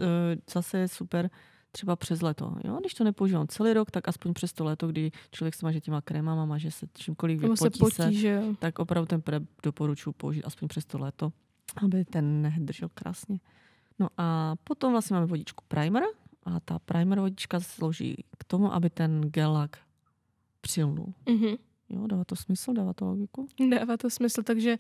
[0.54, 1.30] zase je super
[1.72, 2.56] třeba přes leto.
[2.64, 2.78] Jo?
[2.80, 6.02] Když to nepoužívám celý rok, tak aspoň přes to leto, kdy člověk se maže těma
[6.02, 8.44] krémama, maže se čímkoliv vypotí se, potí, se že?
[8.60, 11.32] tak opravdu ten prep doporučuji použít aspoň přes to léto,
[11.86, 13.40] aby ten nehet držel krásně.
[14.00, 16.04] No a potom vlastně máme vodičku primer
[16.44, 19.78] a ta primer vodička slouží k tomu, aby ten gelak
[20.62, 21.14] přilnul.
[21.26, 21.58] Mm-hmm.
[21.90, 23.48] Jo, dává to smysl, dává to logiku?
[23.70, 24.78] Dává to smysl, takže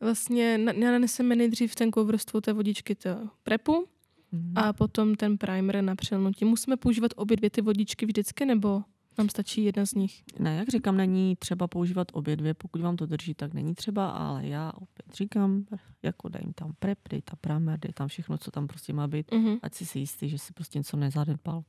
[0.00, 3.10] vlastně naneseme nejdřív ten vrstvu té vodičky to
[3.42, 3.86] prepu
[4.32, 4.52] mm-hmm.
[4.54, 6.44] a potom ten primer na přilnutí.
[6.44, 8.82] Musíme používat obě dvě ty vodičky vždycky, nebo
[9.18, 10.22] nám stačí jedna z nich?
[10.38, 14.08] Ne, jak říkám, není třeba používat obě dvě, pokud vám to drží, tak není třeba,
[14.08, 15.64] ale já opět říkám,
[16.02, 19.30] jako dej tam prep, dej tam primer, dej tam všechno, co tam prostě má být,
[19.30, 19.58] mm-hmm.
[19.62, 21.62] ať si si jistý, že si prostě něco nezadepal.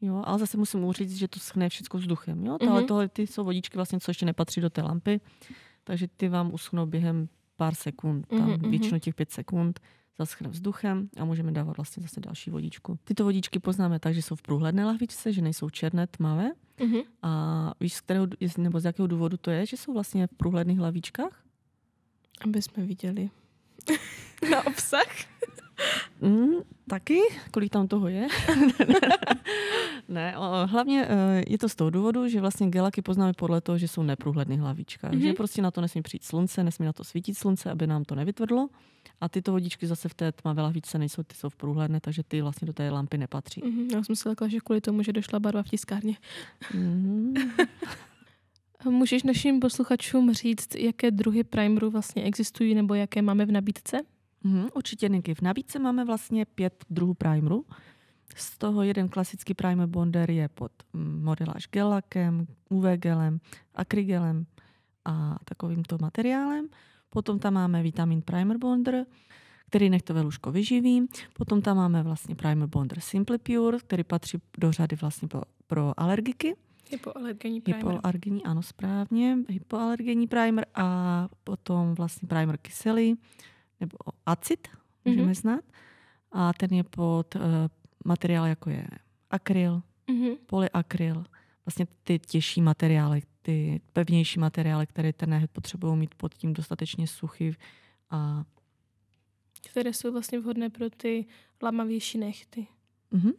[0.00, 2.46] Jo, ale zase musím říct, že to schne všechno vzduchem.
[2.46, 2.56] Jo?
[2.56, 2.70] Mm-hmm.
[2.70, 5.20] Ale tohle ty jsou vodičky, vlastně, co ještě nepatří do té lampy,
[5.84, 8.70] takže ty vám uschnou během pár sekund, tam mm-hmm.
[8.70, 9.80] většinou těch pět sekund
[10.18, 12.98] zaschne vzduchem a můžeme dávat vlastně zase další vodičku.
[13.04, 16.50] Tyto vodičky poznáme tak, že jsou v průhledné lahvičce, že nejsou černé, tmavé.
[16.78, 17.04] Mm-hmm.
[17.22, 18.26] A víš, z kterého,
[18.58, 21.44] nebo z jakého důvodu to je, že jsou vlastně v průhledných hlavičkách?
[22.44, 23.30] Aby jsme viděli
[24.50, 25.06] na obsah.
[26.20, 26.54] Mm,
[26.88, 27.18] taky?
[27.50, 28.28] Kolik tam toho je?
[30.08, 33.78] ne, o, hlavně e, je to z toho důvodu, že vlastně gelaky poznáme podle toho,
[33.78, 35.10] že jsou neprůhledný hlavička.
[35.10, 35.18] Mm-hmm.
[35.18, 38.14] Že prostě na to nesmí přijít slunce, nesmí na to svítit slunce, aby nám to
[38.14, 38.68] nevytvrdlo.
[39.20, 42.42] A tyto vodičky zase v té tmavé lahvičce nejsou, ty jsou v průhledné, takže ty
[42.42, 43.62] vlastně do té lampy nepatří.
[43.62, 46.16] Mm-hmm, já jsem si řekla, že kvůli tomu, že došla barva v tiskárně.
[46.72, 47.50] Mm-hmm.
[48.90, 54.00] Můžeš našim posluchačům říct, jaké druhy primerů vlastně existují nebo jaké máme v nabídce?
[54.46, 55.34] Mm, určitě, Niky.
[55.34, 57.64] V nabídce máme vlastně pět druhů primerů.
[58.36, 63.40] Z toho jeden klasický primer bonder je pod mm, modeláž gelakem, UV gelem,
[63.74, 64.46] akrygelem
[65.04, 66.68] a takovýmto materiálem.
[67.10, 69.06] Potom tam máme vitamin primer bonder,
[69.66, 71.06] který nechtové lůžko vyživí.
[71.34, 76.00] Potom tam máme vlastně primer bonder Simple Pure, který patří do řady vlastně pro, pro
[76.00, 76.56] alergiky.
[76.90, 77.84] Hypoalergenní primer.
[77.84, 79.38] Hypoalergenní, ano, správně.
[79.48, 83.18] Hypoalergenní primer a potom vlastně primer kyselý,
[83.80, 84.68] nebo acid,
[85.04, 85.40] můžeme mm-hmm.
[85.40, 85.64] znát.
[86.32, 87.42] A ten je pod uh,
[88.04, 88.86] materiál, jako je
[89.30, 90.36] akryl, mm-hmm.
[90.46, 91.24] polyakryl,
[91.66, 97.06] vlastně ty těžší materiály, ty pevnější materiály, které ten nehet potřebují mít pod tím dostatečně
[97.06, 97.52] suchý
[98.10, 98.44] a
[99.70, 101.26] které jsou vlastně vhodné pro ty
[101.62, 102.66] lamavější nechty.
[103.12, 103.32] Mm-hmm.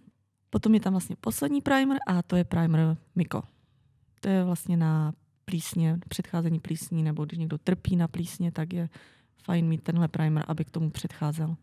[0.49, 3.43] Potom je tam vlastně poslední primer a to je primer Miko.
[4.19, 5.13] To je vlastně na
[5.45, 8.89] plísně, předcházení plísní, nebo když někdo trpí na plísně, tak je
[9.43, 11.55] fajn mít tenhle primer, aby k tomu předcházel.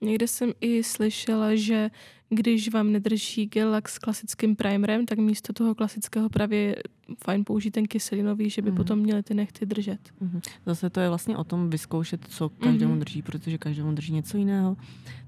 [0.00, 1.90] Někde jsem i slyšela, že
[2.28, 6.76] když vám nedrží gelak s klasickým primerem, tak místo toho klasického právě
[7.24, 8.76] fajn použít ten kyselinový, že by mm.
[8.76, 10.00] potom měly ty nechty držet.
[10.20, 10.40] Mm.
[10.66, 13.00] Zase to je vlastně o tom vyzkoušet, co každému mm.
[13.00, 14.76] drží, protože každému drží něco jiného.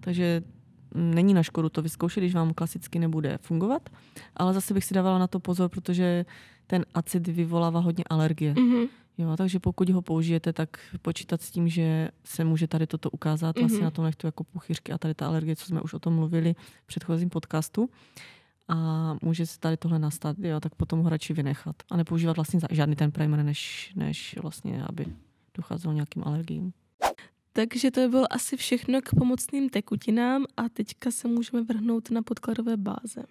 [0.00, 0.42] Takže
[0.94, 3.90] není na škodu to vyzkoušet, když vám klasicky nebude fungovat,
[4.36, 6.24] ale zase bych si dávala na to pozor, protože
[6.66, 8.54] ten acid vyvolává hodně alergie.
[8.54, 8.88] Mm-hmm.
[9.18, 13.56] Jo, takže pokud ho použijete, tak počítat s tím, že se může tady toto ukázat.
[13.56, 13.60] Mm-hmm.
[13.60, 16.14] Vlastně na tom nechtu jako puchyřky a tady ta alergie, co jsme už o tom
[16.14, 17.90] mluvili v předchozím podcastu.
[18.68, 18.76] A
[19.22, 21.76] může se tady tohle nastat, jo, tak potom ho radši vynechat.
[21.90, 25.06] A nepoužívat vlastně žádný ten primer, než, než vlastně, aby
[25.54, 26.72] docházelo nějakým alergiím.
[27.52, 32.76] Takže to bylo asi všechno k pomocným tekutinám a teďka se můžeme vrhnout na podkladové
[32.76, 33.24] báze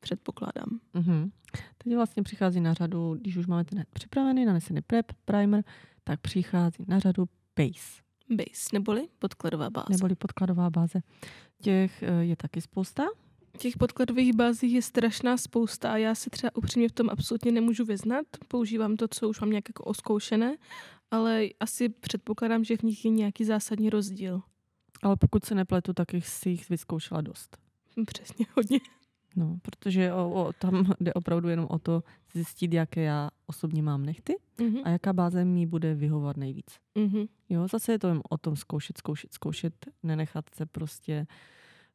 [0.00, 0.80] předpokládám.
[0.94, 1.30] Mm-hmm.
[1.78, 5.64] Teď vlastně přichází na řadu, když už máme ten připravený, nanesený prep, primer,
[6.04, 7.24] tak přichází na řadu
[7.56, 8.02] base.
[8.30, 9.86] Base, neboli podkladová báze.
[9.90, 11.00] Neboli podkladová báze.
[11.62, 13.02] Těch eh, je taky spousta.
[13.58, 17.84] Těch podkladových bází je strašná spousta a já se třeba upřímně v tom absolutně nemůžu
[17.84, 18.26] vyznat.
[18.48, 20.56] Používám to, co už mám nějak jako oskoušené,
[21.10, 24.42] ale asi předpokládám, že v nich je nějaký zásadní rozdíl.
[25.02, 27.56] Ale pokud se nepletu, tak jich si jich vyzkoušela dost.
[28.06, 28.80] Přesně, hodně.
[29.38, 34.06] No, protože o, o, tam jde opravdu jenom o to zjistit, jaké já osobně mám
[34.06, 34.80] nechty mm-hmm.
[34.84, 36.66] a jaká báze mi bude vyhovovat nejvíc.
[36.96, 37.28] Mm-hmm.
[37.48, 41.26] Jo, zase je to jen o tom zkoušet, zkoušet, zkoušet, nenechat se prostě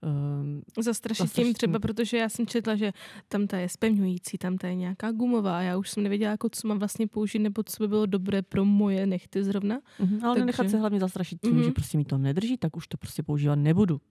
[0.02, 2.92] um, Zastrašit tím třeba, protože já jsem četla, že
[3.28, 6.50] tam ta je spevňující, tam ta je nějaká gumová a já už jsem nevěděla, jako
[6.52, 9.80] co mám vlastně použít, nebo co by bylo dobré pro moje nechty zrovna.
[10.00, 11.64] mhm, ale Takže- nechat se hlavně zastrašit tím, Mhm.
[11.64, 14.02] že prostě mi to nedrží, tak už to prostě používat nebudu.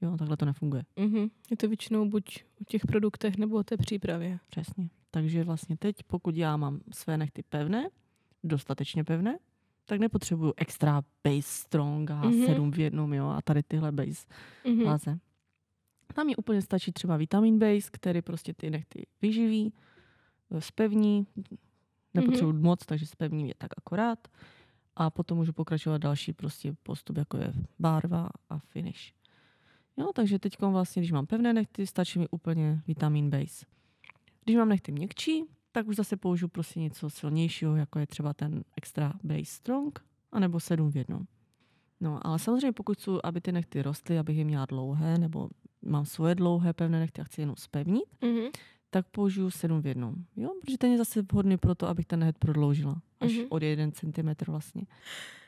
[0.00, 0.82] Jo, takhle to nefunguje.
[0.96, 1.26] Mhm.
[1.50, 4.38] Je to většinou buď o těch produktech, nebo o té přípravě.
[4.48, 4.88] Přesně.
[5.10, 7.88] Takže vlastně teď, pokud já mám své nechty pevné,
[8.44, 9.38] dostatečně pevné,
[9.84, 12.46] tak nepotřebuju extra base strong a Mhm.
[12.46, 14.26] sedm v jednom, jo, a tady tyhle base
[14.68, 14.82] Mhm.
[14.82, 15.18] láze.
[16.14, 19.72] Tam mi úplně stačí třeba vitamin base, který prostě ty nechty vyživí,
[20.50, 21.26] eh, spevní,
[22.14, 22.62] nepotřebuji Mhm.
[22.62, 24.28] moc, takže spevní je tak akorát.
[24.96, 29.12] A potom můžu pokračovat další prostě postup, jako je barva a finish.
[29.96, 33.66] Jo, takže teď vlastně, když mám pevné nechty, stačí mi úplně vitamin base.
[34.44, 38.64] Když mám nechty měkčí, tak už zase použiju prostě něco silnějšího, jako je třeba ten
[38.76, 40.00] extra base strong,
[40.32, 41.22] anebo sedm v jednom.
[42.00, 45.48] No, ale samozřejmě pokud chci, aby ty nechty rostly, abych je měla dlouhé, nebo
[45.82, 48.50] mám svoje dlouhé pevné nechty a chci jenom spevnit, Mhm.
[48.90, 50.14] tak použiju sedm v jednom.
[50.36, 53.02] Jo, protože ten je zase vhodný pro to, abych ten nehet prodloužila.
[53.20, 53.40] Až Mhm.
[53.40, 53.46] mm-hmm.
[53.50, 54.82] od jeden centimetr vlastně.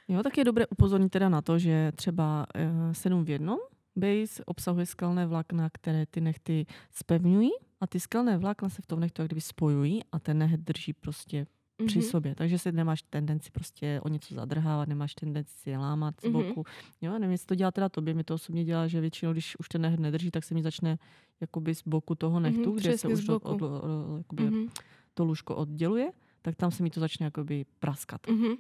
[0.09, 3.59] Jo, tak je dobré upozornit teda na to, že třeba uh, sedm v jednom
[3.99, 9.01] base obsahuje skalné vlákna, které ty nechty spevňují a ty skalné vlákna se v tom
[9.01, 11.47] nechtu jak kdyby spojují a ten nehet drží prostě
[11.87, 12.09] při Mhm.
[12.09, 12.35] sobě.
[12.35, 16.33] Takže si nemáš tendenci prostě o něco zadrhávat, nemáš tendenci si lámat z Mhm.
[16.33, 16.65] boku.
[17.01, 19.69] Jo, nevím, jestli to dělá teda tobě, mi to osobně dělá, že většinou, když už
[19.69, 20.99] ten nehet nedrží, tak se mi začne
[21.41, 23.49] jakoby z boku toho nechtu, Mhm, kde se už boku.
[23.49, 23.83] od, od,
[24.19, 24.67] jakoby Mhm.
[25.15, 26.11] to lůžko odděluje,
[26.43, 28.27] tak tam se mi to začne jakoby praskat.
[28.27, 28.55] Mhm.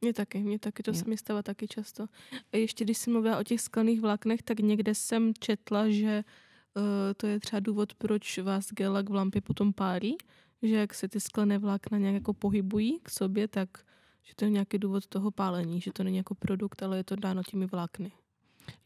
[0.00, 0.94] Mně taky, mně taky, to Jo.
[0.94, 2.06] se mi stává taky často.
[2.52, 6.24] A ještě když jsem mluvila o těch skalných vláknech, tak někde jsem četla, že
[6.76, 6.82] uh,
[7.16, 10.16] to je třeba důvod, proč vás gelak v lampě potom pálí,
[10.62, 13.68] že jak se ty sklené vlákna nějak jako pohybují k sobě, tak
[14.22, 17.16] že to je nějaký důvod toho pálení, že to není jako produkt, ale je to
[17.16, 18.12] dáno těmi vlákny.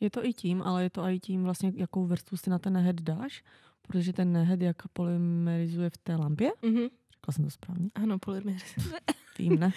[0.00, 2.72] Je to i tím, ale je to i tím vlastně, jakou vrstvu si na ten
[2.72, 3.44] nehet dáš,
[3.82, 6.82] protože ten nehet jak polymerizuje v té lampě, Mhm.
[7.12, 8.56] řekla jsem to správně, Ano, polymer.
[9.42, 9.70] vím, ne?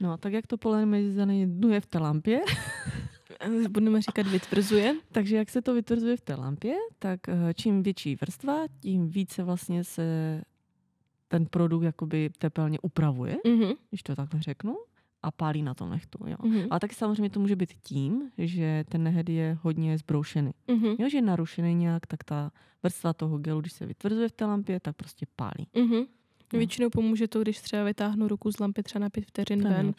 [0.00, 2.40] No, tak jak to polymerizuje v té lampě,
[3.70, 4.94] Budeme říkat vytvrzuje.
[5.12, 9.42] takže jak se to vytvrzuje v té lampě, tak eh, čím větší vrstva, tím více
[9.42, 10.40] vlastně se
[11.28, 13.72] ten produkt jakoby tepelně upravuje, Mhm.
[13.90, 14.76] když to takhle řeknu,
[15.22, 16.18] a pálí na tom nechtu.
[16.26, 16.36] Jo.
[16.44, 16.66] Mhm.
[16.70, 20.50] Ale taky samozřejmě to může být tím, že ten nehed je hodně zbroušený.
[20.68, 20.86] Mhm.
[20.98, 22.50] Jo, že je narušený nějak, tak ta
[22.82, 25.66] vrstva toho gelu, když se vytvrzuje v té lampě, tak prostě pálí.
[25.76, 26.04] Mhm.
[26.52, 26.58] No.
[26.58, 29.74] Většinou pomůže to, když třeba vytáhnu ruku z lampy třeba na pět vteřin To je
[29.74, 29.94] ven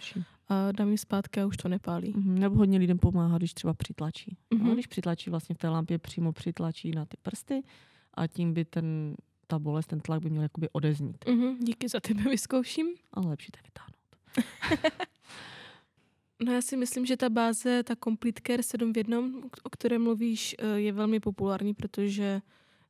[0.48, 2.14] a dám ji zpátky a už to nepálí.
[2.16, 4.38] Mhm, Nebo hodně lidem pomáhá, když třeba přitlačí.
[4.54, 4.68] Mhm.
[4.68, 7.64] No, když přitlačí vlastně v té lampě, přímo přitlačí na ty prsty
[8.14, 9.16] a tím by ten,
[9.48, 11.26] ta bolest, ten tlak by měl jakoby odeznít.
[11.28, 11.60] Mhm.
[11.60, 12.88] Díky za tebe vyzkouším.
[13.14, 13.96] Ale lepší to vytáhnout.
[16.44, 20.00] No já si myslím, že ta báze, ta Complete Care 7 v jednom, o které
[20.00, 22.42] mluvíš, eh, je velmi populární, protože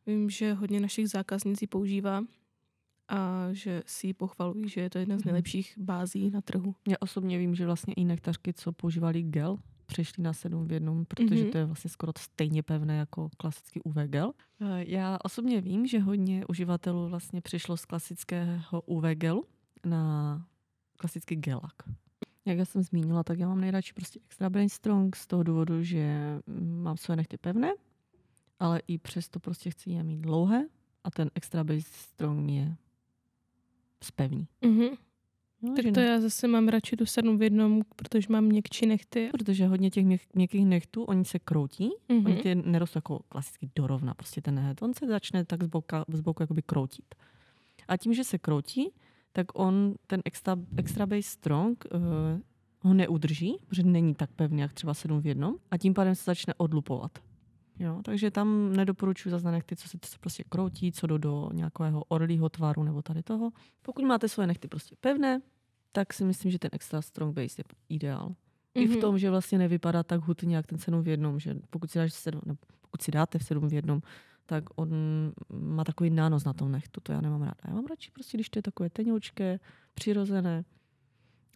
[0.07, 2.23] vím, že hodně našich zákaznic ji používá
[3.09, 5.25] a že si ji pochvalují, že je to jedna z Mhm.
[5.25, 6.75] nejlepších bází na trhu.
[6.87, 11.05] Já osobně vím, že vlastně i nektařky, co používali gel, přešli na sedm v jednom,
[11.05, 11.51] protože Mhm.
[11.51, 14.31] to je vlastně skoro stejně pevné jako klasický UV gel.
[14.61, 19.45] Eh, Já osobně vím, že hodně uživatelů vlastně přešlo z klasického UV gelu
[19.85, 20.45] na
[20.97, 21.73] klasický gelak.
[22.45, 25.83] Jak já jsem zmínila, tak já mám nejradši prostě extra brain strong z toho důvodu,
[25.83, 27.73] že mm, mám své nechty pevné,
[28.59, 30.65] ale i přesto prostě chci je mít dlouhé
[31.03, 32.75] a ten extra base strong je
[34.05, 34.47] spevní.
[34.61, 34.87] Mhm.
[35.61, 38.85] No, Tak to ne- já zase mám radši tu 7 v jednom, protože mám měkčí
[38.85, 39.29] nechty.
[39.31, 42.15] Protože hodně těch měk, měkkých nechtů, oni se kroutí, mm-hmm.
[42.17, 42.25] Mhm.
[42.25, 46.05] oni ty nerostou jako klasicky dorovna, prostě ten nehet, on se začne tak z, boka,
[46.13, 47.15] z boku jakoby kroutit.
[47.87, 48.91] A tím, že se kroutí,
[49.31, 51.99] tak on ten extra, extra base strong uh,
[52.81, 56.23] ho neudrží, protože není tak pevný, jak třeba 7 v jednom, a tím pádem se
[56.23, 57.19] začne odlupovat.
[57.79, 61.49] Jo, takže tam nedoporučuji zase nechty, co se, co se prostě kroutí, co do, do
[61.53, 63.51] nějakého orlího tvaru nebo tady toho.
[63.81, 65.41] Pokud máte svoje nechty prostě pevné,
[65.91, 68.35] tak si myslím, že ten extra strong base je ideál.
[68.73, 69.01] I v Mhm.
[69.01, 72.13] tom, že vlastně nevypadá tak hutně, jak ten sedm v jednom, že pokud si, dáš
[72.13, 74.01] sedm, nebo pokud si dáte v sedm v jednom,
[74.45, 74.89] tak on
[75.49, 77.55] má takový nános na tom nechtu, to já nemám ráda.
[77.67, 79.59] Já mám radši prostě, když to je takové tenoučké,
[79.93, 80.65] přirozené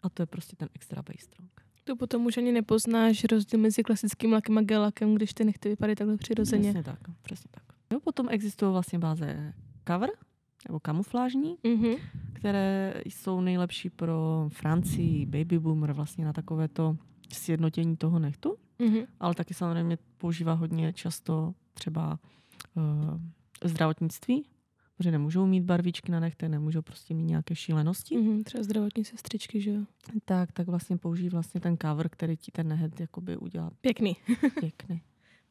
[0.01, 1.51] a to je prostě ten extra base strong.
[1.89, 5.95] To potom už ani nepoznáš rozdíl mezi klasickým lakem a gelakem, když ty nechty vypadají
[5.95, 6.63] takhle přirozeně.
[6.69, 7.63] Přesně tak, přesně tak.
[7.93, 9.53] Jo, potom existují vlastně báze
[9.87, 10.09] cover,
[10.67, 11.93] nebo kamuflážní, Mhm.
[12.33, 16.97] které jsou nejlepší pro Francii, baby boomer, vlastně na takovéto
[17.33, 18.55] sjednotění toho nechtu.
[18.79, 18.97] Mhm.
[19.19, 22.19] ale taky samozřejmě používá hodně často třeba
[22.75, 23.19] uh,
[23.63, 24.45] zdravotnictví,
[24.99, 28.27] protože nemůžou mít barvičky na nechtech, nemůžou prostě mít nějaké šílenosti, mm.
[28.27, 28.43] Mhm.
[28.43, 29.81] Třeba zdravotní sestřičky, že jo.
[30.25, 34.15] tak, tak vlastně použijí vlastně ten cover, který ti ten nehet jakoby udělá Pěkný.
[34.59, 35.01] pěkný.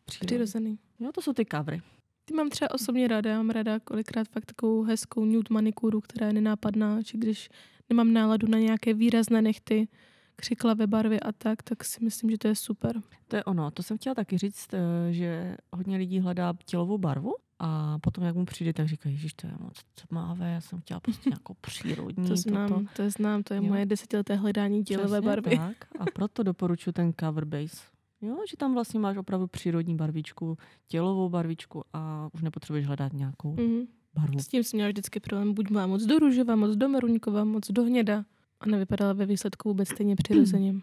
[0.04, 0.78] Přirozený.
[1.00, 1.82] Jo, to jsou ty kavry.
[2.24, 6.26] Ty mám třeba osobně ráda, já mám ráda kolikrát fakt takovou hezkou nude manikuru, která
[6.26, 7.48] je nenápadná, či když
[7.88, 9.88] nemám náladu na nějaké výrazné nechty,
[10.36, 13.02] křiklavé barvy a tak, tak si myslím, že to je super.
[13.28, 13.70] To je ono.
[13.70, 18.36] To jsem chtěla taky říct, eh, že hodně lidí hledá tělovou barvu a potom, jak
[18.36, 19.76] mu přijde, tak říká, že to je moc
[20.08, 22.28] tmavé, já jsem chtěla prostě nějakou přírodní.
[22.28, 22.84] To znám, toto.
[22.96, 23.66] to je znám, to je Jo.
[23.68, 25.56] moje desetileté hledání tělové Přesně barvy.
[25.56, 25.76] Tak.
[25.98, 27.76] A proto doporučuji ten cover base.
[28.20, 33.52] Jo, že tam vlastně máš opravdu přírodní barvičku, tělovou barvičku a už nepotřebuješ hledat nějakou
[33.52, 33.86] Mhm.
[34.14, 34.38] barvu.
[34.38, 35.54] S tím jsem měla vždycky problém.
[35.54, 38.24] Buď byla moc do růžová, moc do meruňková, moc do hněda.
[38.60, 40.74] A nevypadala ve výsledku vůbec stejně přirozeně.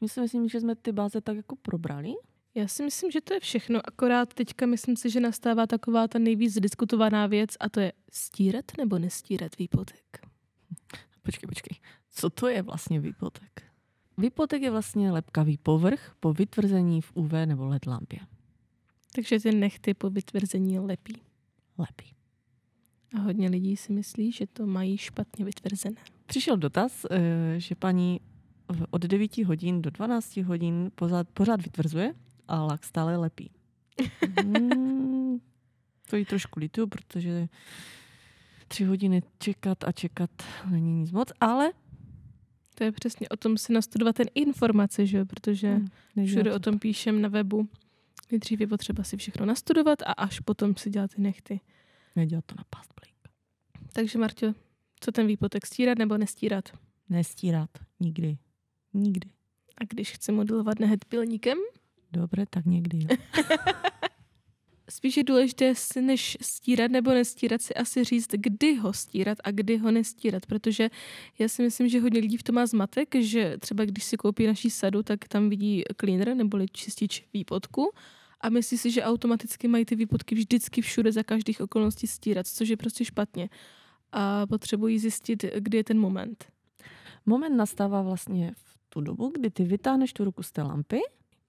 [0.00, 2.12] My si myslím, že jsme ty báze tak jako probrali.
[2.56, 3.80] Já si myslím, že to je všechno.
[3.84, 8.64] Akorát teďka myslím si, že nastává taková ta nejvíc diskutovaná věc a to je stírat
[8.78, 10.26] nebo nestírat výpotek.
[11.22, 11.78] Počkej, počkej.
[12.10, 13.62] Co to je vlastně výpotek?
[14.18, 18.18] Výpotek je vlastně lepkavý povrch po vytvrzení v UV nebo LED lampě.
[19.14, 21.22] Takže ty nechty po vytvrzení lepí.
[21.78, 22.14] Lepí.
[23.16, 26.00] A hodně lidí si myslí, že to mají špatně vytvrzené.
[26.26, 28.20] Přišel dotaz, eh, že paní
[28.90, 32.14] od 9 hodin do 12 hodin pořád, pořád vytvrzuje
[32.48, 33.50] a lak stále lepí.
[34.40, 35.38] Hmm,
[36.10, 37.48] to jí trošku litu, protože
[38.68, 40.30] tři hodiny čekat a čekat
[40.70, 41.72] není nic moc, ale
[42.74, 45.24] To je přesně o tom si nastudovat ten informace, že jo?
[45.26, 45.68] protože
[46.16, 47.68] Hmm, všude o tom píšem na webu.
[48.30, 51.60] Nejdřív je potřeba si všechno nastudovat a až potom si dělat ty nechty.
[52.16, 53.16] Nedělat to na past blink.
[53.92, 54.54] Takže Marťo,
[55.00, 56.68] co ten výpotek stírat nebo nestírat?
[57.08, 57.70] Nestírat.
[58.00, 58.38] Nikdy.
[58.94, 59.30] Nikdy.
[59.78, 61.58] A když chci modelovat nehet pilníkem,
[62.12, 62.98] Dobře, tak někdy.
[62.98, 63.16] Jo.
[64.90, 69.50] spíš je důležité, si než stírat nebo nestírat, si asi říct, kdy ho stírat a
[69.50, 70.90] kdy ho nestírat, protože
[71.38, 74.46] já si myslím, že hodně lidí v tom má zmatek, že třeba když si koupí
[74.46, 77.92] naší sadu, tak tam vidí cleaner neboli čistič výpotku
[78.40, 82.68] a myslí si, že automaticky mají ty výpotky vždycky všude za každých okolností stírat, což
[82.68, 83.48] je prostě špatně.
[84.12, 86.44] A potřebují zjistit, kdy je ten moment.
[87.26, 91.00] Moment nastává vlastně v tu dobu, kdy ty vytáhneš tu ruku z té lampy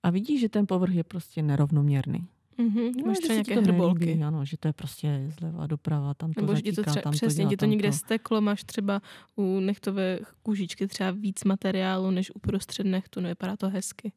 [0.08, 2.28] a vidíš, že ten povrch je prostě nerovnoměrný.
[2.58, 4.06] Mhm, No, máš třeba nějaké to hrbolky.
[4.06, 7.02] nelíbí, Ano, že to je prostě zleva doprava, tam to Nebo ti to zatíká, třeba,
[7.04, 9.02] tam to přesně, dělá, ti to někde steklo, máš třeba
[9.36, 14.12] u nechtové kůžičky třeba víc materiálu než uprostřed nechtu, nevypadá to hezky.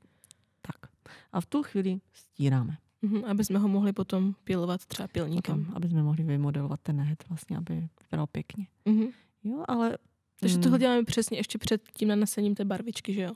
[0.63, 0.91] Tak.
[1.33, 2.77] A v tu chvíli stíráme.
[3.03, 5.59] Mhm, aby jsme ho mohli potom pilovat třeba pilníkem.
[5.59, 8.67] Potom, aby jsme mohli vymodelovat ten nehet, vlastně, aby vypadal pěkně.
[8.85, 9.07] Mhm.
[9.45, 9.99] Jo, ale
[10.41, 13.33] Takže mm, tohle děláme přesně ještě před tím nanesením té barvičky, že jo?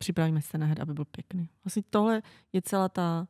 [0.00, 1.48] Připravíme se nehet, aby byl pěkný.
[1.64, 3.28] Vlastně tohle je celá ta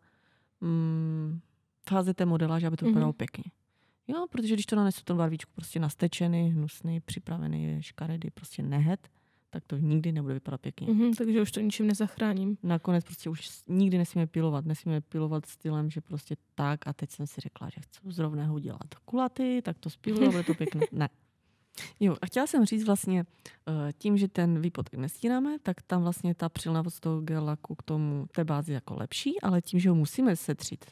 [0.60, 1.40] mm,
[1.88, 2.90] fáze té modeláže, aby to Mhm.
[2.94, 3.44] vypadalo pěkně.
[4.08, 9.08] Jo, protože když to nanesu ten barvičku prostě nastečený, hnusný, připravený, škaredý, prostě nehet,
[9.50, 10.92] tak to nikdy nebude vypadat pěkně.
[10.92, 12.58] Mhm, takže už to ničím nezachráním.
[12.62, 14.64] Nakonec prostě už nikdy nesmíme pilovat.
[14.64, 18.54] Nesmíme pilovat stylem, že prostě tak a teď jsem si řekla, že chci z rovného
[18.54, 20.80] udělat kulatý, tak to spiluju a bude to pěkné.
[20.92, 21.08] Ne.
[22.00, 23.24] Jo, a chtěla jsem říct vlastně,
[23.68, 27.82] eh, tím, že ten výpotek nestíráme, tak tam vlastně ta přilnavost toho gel laku k
[27.82, 30.84] tomu té bázi jako lepší, ale tím, že ho musíme setřít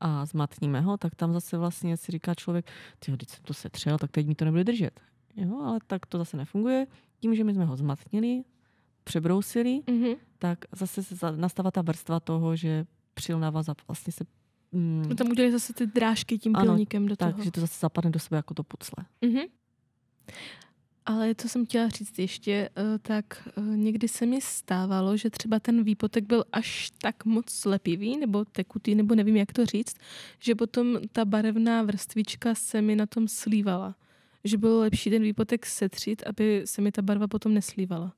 [0.00, 2.66] a zmatníme ho, tak tam zase vlastně si říká člověk,
[2.98, 5.00] ty teď jsem to setřel, tak teď mi to nebude držet.
[5.36, 6.86] Jo, ale tak to zase nefunguje.
[7.20, 8.44] Tím, že my jsme ho zmatnili,
[9.04, 10.14] přebrousili, Mhm.
[10.38, 14.24] tak zase se nastává ta vrstva toho, že přilnava za, vlastně se...
[14.72, 17.44] Mm, No tam udělali zase ty drážky tím Ano, pilníkem do tak, toho.
[17.44, 19.04] že to zase zapadne do sebe jako to pucle.
[19.22, 19.40] Mhm.
[21.06, 25.60] Ale co jsem chtěla říct ještě, eh, tak eh, někdy se mi stávalo, že třeba
[25.60, 29.96] ten výpotek byl až tak moc slepivý nebo tekutý, nebo nevím, jak to říct,
[30.38, 33.94] že potom ta barevná vrstvička se mi na tom slívala.
[34.44, 38.12] Že bylo lepší ten výpotek setřít, aby se mi ta barva potom neslívala.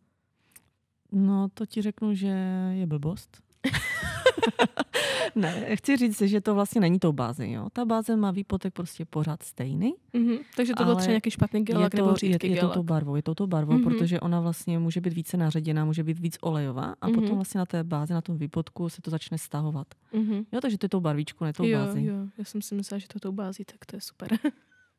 [1.12, 2.34] No, to ti řeknu, že
[2.72, 3.47] je blbost.
[5.35, 7.52] ne, chci říct, že to vlastně není tou bází.
[7.52, 7.66] Jo?
[7.72, 9.94] Ta báze má výpotek prostě pořád stejný.
[10.12, 10.37] Mhm.
[10.57, 12.74] Takže to třeba nějaký špatný je gelak to, nebo je, řídký je to gelak.
[12.74, 13.85] tou barvou, je to tou barvou, Mhm.
[13.85, 17.14] protože ona vlastně může být více naředěná, může být víc olejová a Mhm.
[17.20, 19.87] potom vlastně na té bázi, na tom výpotku se to začne stahovat.
[20.12, 20.44] Mhm.
[20.52, 22.04] Jo, takže to je tou barvičkou, ne tou Jo, bází.
[22.04, 24.28] jo, já jsem si myslela, že to tou bází, tak to je super.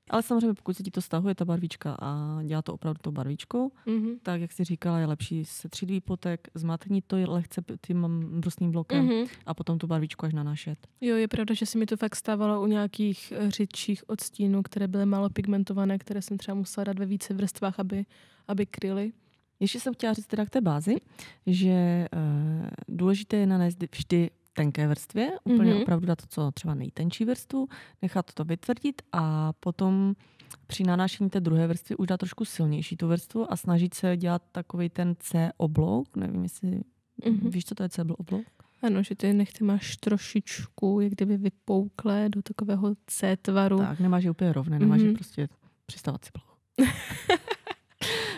[0.10, 3.72] Ale samozřejmě, pokud se ti to stahuje, ta barvička a dělá to opravdu tou barvičkou,
[3.86, 4.10] Mhm.
[4.24, 8.08] tak jak jsi říkala, je lepší setřít výpotek, zmatnit to lehce tím
[8.42, 9.26] brusným blokem Mhm.
[9.46, 10.88] a potom tu barvičku až nanášet.
[11.02, 14.88] Jo, je pravda, že se mi to fakt stávalo u nějakých eh, řidších odstínů, které
[14.88, 18.06] byly málo pigmentované, které jsem třeba musela dát ve více vrstvách, aby,
[18.48, 19.12] aby kryly.
[19.60, 20.96] Ještě jsem chtěla říct teda k té bázi,
[21.48, 22.08] že e,
[22.88, 25.82] důležité je nanést vždy tenké vrstvě, úplně Mhm.
[25.82, 27.68] opravdu dát to co třeba nejtenčí vrstvu,
[28.02, 30.16] nechat to vytvrdit a potom
[30.68, 34.42] při nanášení té druhé vrstvy už dát trošku silnější tu vrstvu a snažit se dělat
[34.52, 36.82] takový ten C oblouk, nevím jestli
[37.26, 37.50] Mhm.
[37.50, 38.46] víš, co to je C oblouk?
[38.84, 43.78] Ano, že ty nechty máš trošičku, jak kdyby vypouklé do takového C tvaru.
[43.78, 45.16] Tak, nemáš je úplně rovné, nemáš je Mhm.
[45.16, 45.48] prostě
[45.86, 46.56] přistávací plochu.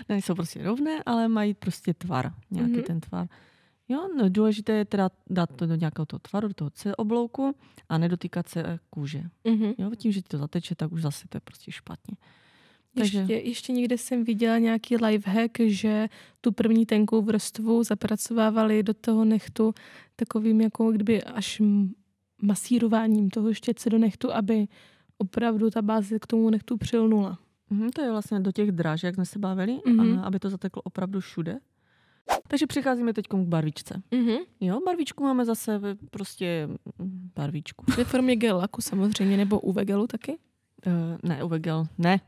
[0.10, 2.84] Nejsou prostě rovné, ale mají prostě tvar, nějaký Mhm.
[2.84, 3.28] ten tvar.
[3.92, 7.56] Jo, no, důležité je teda dát to do nějakého toho tvaru, do toho C oblouku
[7.90, 9.24] a nedotýkat se kůže.
[9.44, 9.74] Mhm.
[9.78, 12.16] Jo, tím, že ti to zateče, tak už zase to je prostě špatně.
[12.96, 16.08] Takže- Ještě, ještě někde jsem viděla nějaký lifehack, že
[16.42, 19.74] tu první tenkou vrstvu zapracovávali do toho nechtu
[20.16, 21.62] takovým jako kdyby až
[22.42, 24.68] masírováním toho štětce do nechtu, aby
[25.18, 27.40] opravdu ta báze k tomu nechtu přilnula.
[27.70, 30.20] Mhm, to je vlastně do těch dráž, jak jsme se bavili, Mhm.
[30.20, 31.60] a aby to zateklo opravdu všude.
[32.48, 34.02] Takže přicházíme teď k barvičce.
[34.12, 34.36] Mhm.
[34.60, 36.68] Jo, barvičku máme zase prostě
[37.00, 37.86] mm, barvičku.
[37.98, 40.38] Ve formě gel laku samozřejmě, nebo UV gelu taky?
[40.88, 40.94] Uh,
[41.30, 42.20] ne, UV gel, ne.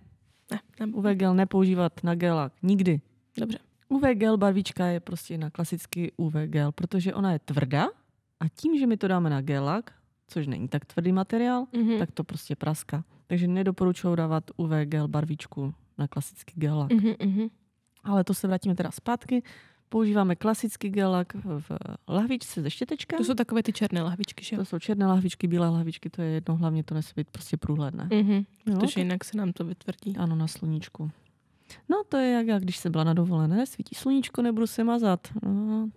[0.52, 0.94] Ne, ne.
[0.94, 3.02] UV gel nepoužívat na gelák, nikdy.
[3.40, 3.60] Dobře.
[3.90, 7.86] UV gel barvička je prostě na klasický UV gel, protože ona je tvrdá
[8.40, 9.92] a tím, že my to dáme na gelák,
[10.28, 12.00] což není tak tvrdý materiál, Mhm.
[12.00, 13.04] tak to prostě praská.
[13.28, 16.92] Takže nedoporučuji dávat UV gel barvičku na klasický gelák.
[16.92, 17.48] Mhm, mhm.
[18.04, 19.44] Ale to se vrátíme teda zpátky.
[19.94, 21.72] Používáme klasický gelák v
[22.08, 23.18] lahvičce ze štětečkem.
[23.18, 26.28] To jsou takové ty černé lahvičky, že to jsou černé lahvičky, bílé lahvičky, to je
[26.28, 28.10] jedno, hlavně to nesmí být prostě průhledné.
[28.14, 28.46] Mhm.
[28.66, 30.18] Jo, Protože jinak se nám to vytvrdí.
[30.18, 31.12] Ano, na sluníčku.
[31.90, 35.28] No to je jak já, když jsem byla na dovolené, svítí sluníčko, nebudu se mazat.
[35.46, 35.90] No,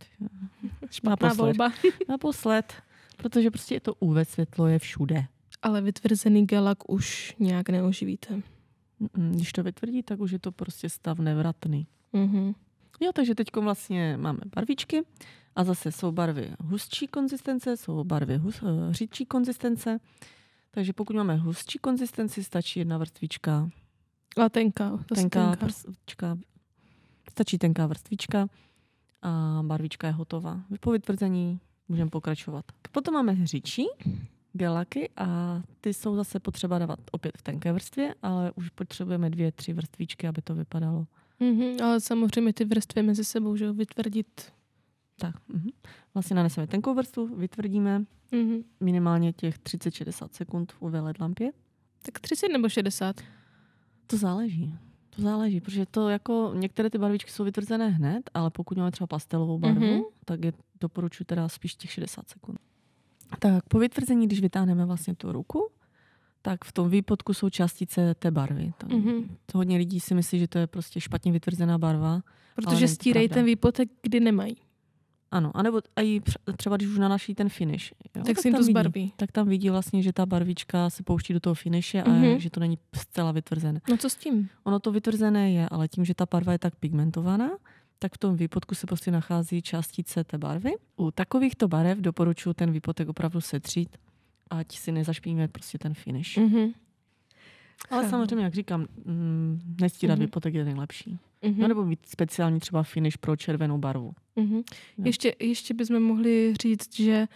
[0.90, 1.44] Špatná naposled.
[1.44, 1.72] volba.
[2.08, 2.74] Naposled,
[3.16, 5.24] protože prostě je to UV světlo je všude.
[5.62, 8.42] Ale vytvrzený gelak už nějak neoživíte.
[9.12, 11.86] Když to vytvrdí, tak už je to prostě stav nevratný.
[12.12, 12.54] Mhm.
[13.00, 15.02] Jo, takže teď vlastně máme barvičky
[15.56, 19.98] a zase jsou barvy hustší konzistence, jsou barvy hus, eh, řidčí konzistence.
[20.70, 23.70] Takže pokud máme hustší konzistenci, stačí jedna vrstvička,
[24.44, 24.90] A tenká.
[25.14, 25.64] tenká tenká.
[25.64, 26.38] vrstvička,
[27.30, 28.46] stačí tenká vrstvička
[29.22, 30.60] a barvička je hotová.
[30.80, 32.64] Po vytvrzení můžeme pokračovat.
[32.92, 33.86] Potom máme řidčí
[34.52, 39.52] gelaky a ty jsou zase potřeba dávat opět v tenké vrstvě, ale už potřebujeme dvě,
[39.52, 41.06] tři vrstvičky, aby to vypadalo
[41.40, 44.52] Mhm, ale samozřejmě ty vrstvy mezi sebou, že jo, vytvrdit.
[45.18, 45.68] Tak, mhm.
[46.14, 48.62] vlastně naneseme tenkou vrstvu, vytvrdíme Mhm.
[48.80, 51.52] minimálně těch 30-60 sekund v UV LED lampě.
[52.02, 53.16] Tak 30 nebo 60?
[54.06, 54.74] To záleží.
[55.10, 59.06] To záleží, protože to jako některé ty barvičky jsou vytvrzené hned, ale pokud máme třeba
[59.06, 60.02] pastelovou barvu, Mhm.
[60.24, 62.58] tak je doporučuji teda spíš těch 60 sekund.
[63.38, 65.68] Tak po vytvrzení, když vytáhneme vlastně tu ruku,
[66.46, 68.72] tak v tom výpodku jsou částice té barvy.
[68.78, 69.36] To, Mhm.
[69.46, 72.20] to hodně lidí si myslí, že to je prostě špatně vytvrzená barva.
[72.54, 74.56] Protože stírají ten výpotek, kdy nemají.
[75.30, 76.20] Ano, anebo a i
[76.56, 77.92] třeba když už nanaší ten finish.
[78.16, 78.72] Jo, tak si jim tam to vidí.
[78.72, 79.12] zbarví.
[79.16, 82.38] tak tam vidí vlastně, že ta barvička se pouští do toho finiše a Mhm.
[82.38, 83.80] že to není zcela vytvrzené.
[83.90, 84.48] No co s tím?
[84.64, 87.50] Ono to vytvrzené je, ale tím, že ta barva je tak pigmentovaná,
[87.98, 90.72] tak v tom výpodku se prostě nachází částice té barvy.
[90.96, 93.96] U takovýchto barev doporučuji ten výpotek opravdu setřít,
[94.50, 96.36] ať si nezašpíme prostě ten finish.
[96.36, 96.72] Mhm.
[97.90, 100.26] Ale samozřejmě, jak říkám, mm, nestírat Mhm.
[100.26, 101.18] výpotek je nejlepší.
[101.42, 101.60] Mhm.
[101.60, 104.12] No, nebo mít speciální třeba finish pro červenou barvu.
[104.36, 104.56] Mhm.
[104.56, 104.62] Jo.
[105.04, 107.26] Ještě, ještě bychom mohli říct, že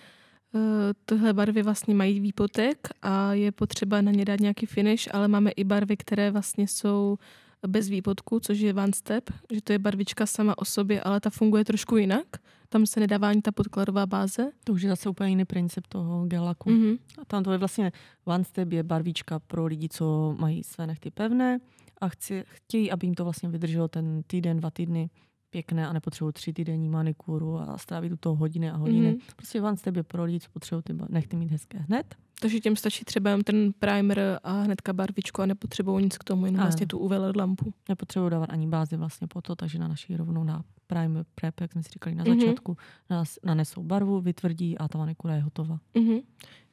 [0.52, 0.60] uh,
[1.04, 5.50] tyhle barvy vlastně mají výpotek a je potřeba na ně dát nějaký finish, ale máme
[5.50, 7.18] i barvy, které vlastně jsou
[7.66, 11.30] bez výpotku, což je one step, že to je barvička sama o sobě, ale ta
[11.30, 12.26] funguje trošku jinak.
[12.68, 14.50] Tam se nedává ani ta podkladová báze.
[14.64, 16.70] To už je zase úplně jiný princip toho gelaku.
[16.70, 16.96] Mhm.
[17.22, 17.92] A tam to je vlastně
[18.24, 21.58] one step je barvička pro lidi, co mají své nechty pevné
[22.00, 25.10] a chci, chtějí, aby jim to vlastně vydrželo ten týden, dva týdny
[25.50, 29.06] pěkné a nepotřebují tři týdenní manikuru a strávit u toho hodiny a hodiny.
[29.06, 29.16] Mhm.
[29.16, 29.34] Mm-hmm.
[29.36, 32.14] Prostě one step je pro lidi, co potřebují ty nechty mít hezké hned.
[32.40, 36.46] Takže těm stačí třeba jen ten primer a hnedka barvičku a nepotřebují nic k tomu,
[36.46, 36.64] jen Ano.
[36.64, 37.74] vlastně tu UV LED lampu.
[37.88, 41.72] Nepotřebují dávat ani bázi vlastně po to, takže na naší rovnou na prime prep, jak
[41.72, 42.40] jsme si říkali na Mhm.
[42.40, 42.76] začátku,
[43.10, 45.78] nás nanesou barvu, vytvrdí a ta manikura je hotová.
[45.94, 46.18] Mhm.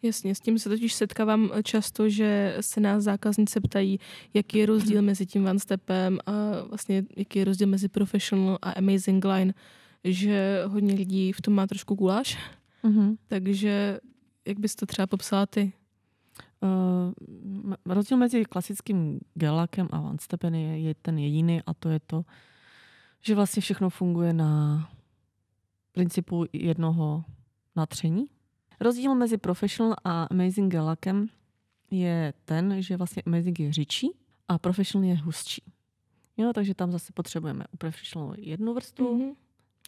[0.01, 3.99] Jasně, s tím se totiž setkávám často, že se nás zákaznice ptají,
[4.33, 6.31] jaký je rozdíl mezi tím one stepem a
[6.69, 9.53] vlastně jaký je rozdíl mezi professional a amazing line,
[10.03, 12.37] že hodně lidí v tom má trošku guláš,
[12.83, 13.17] Mm-hmm.
[13.27, 13.99] takže
[14.47, 15.73] jak bys to třeba popsala ty?
[16.61, 21.99] Uh, rozdíl mezi klasickým gelakem a one stepem je, je ten jediný a to je
[21.99, 22.25] to,
[23.21, 24.89] že vlastně všechno funguje na
[25.91, 27.23] principu jednoho
[27.75, 28.25] natření.
[28.79, 31.27] Rozdíl mezi professional a amazing gelakem
[31.91, 34.11] je ten, že vlastně amazing je řidčí
[34.47, 35.63] a professional je hustší.
[36.37, 39.31] Jo, takže tam zase potřebujeme u professional jednu vrstvu, Mhm.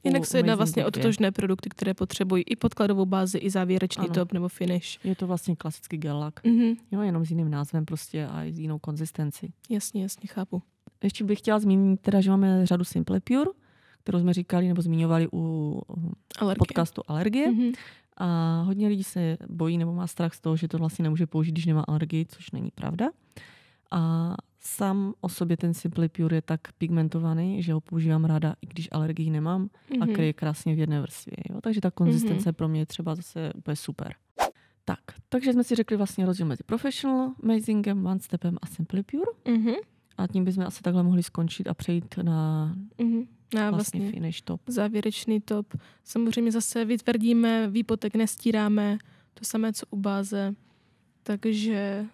[0.04, 4.14] Jinak se jedná vlastně o totožné produkty, které potřebují i podkladovou bázi, i závěrečný Ano.
[4.14, 5.06] top nebo finish.
[5.06, 6.44] je to vlastně klasický gelak.
[6.44, 6.74] Mhm.
[6.92, 9.52] Jo, jenom s jiným názvem prostě a s jinou konzistenci.
[9.70, 10.62] Jasně, jasně, chápu.
[11.04, 13.52] Ještě bych chtěla zmínit, teda, že máme řadu Simple Pure,
[14.04, 15.82] kterou jsme říkali nebo zmiňovali u
[16.40, 16.60] Alergie.
[16.60, 17.52] podcastu Alergie.
[17.52, 17.72] Mhm.
[18.18, 21.52] A hodně lidí se bojí nebo má strach z toho, že to vlastně nemůže použít,
[21.52, 23.10] když nemá alergii, což není pravda.
[23.92, 28.68] A sám o sobě ten Simply Pure je tak pigmentovaný, že ho používám ráda, i
[28.68, 30.02] když alergii nemám mm-hmm.
[30.02, 30.16] a Mhm.
[30.16, 31.36] kryje krásně v jedné vrstvě.
[31.50, 31.62] Jo?
[31.62, 32.54] Takže ta konzistence mm-hmm.
[32.54, 34.16] pro mě je třeba zase úplně super.
[34.86, 35.00] Tak,
[35.30, 39.58] takže jsme si řekli vlastně rozdíl mezi Professional, Amazingem, One Stepem a Simply Pure.
[39.58, 39.74] Mhm.
[40.18, 42.66] A tím bychom asi takhle mohli skončit a přejít na
[43.02, 43.18] Mhm.
[43.18, 44.62] A vlastně, vlastně vlastně finish top.
[44.68, 45.74] závěrečný top.
[46.04, 48.98] Samozřejmě zase vytvrdíme, výpotek nestíráme,
[49.34, 50.56] to samé, co u báze.
[51.24, 52.06] Takže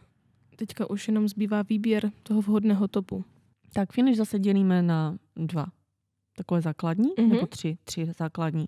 [0.56, 3.26] teďka už jenom zbývá výběr toho vhodného topu.
[3.74, 5.66] Tak finish zase dělíme na dva.
[6.38, 7.28] Takové základní, Mhm.
[7.30, 7.34] mm-hmm.
[7.34, 8.66] nebo tři, tři základní.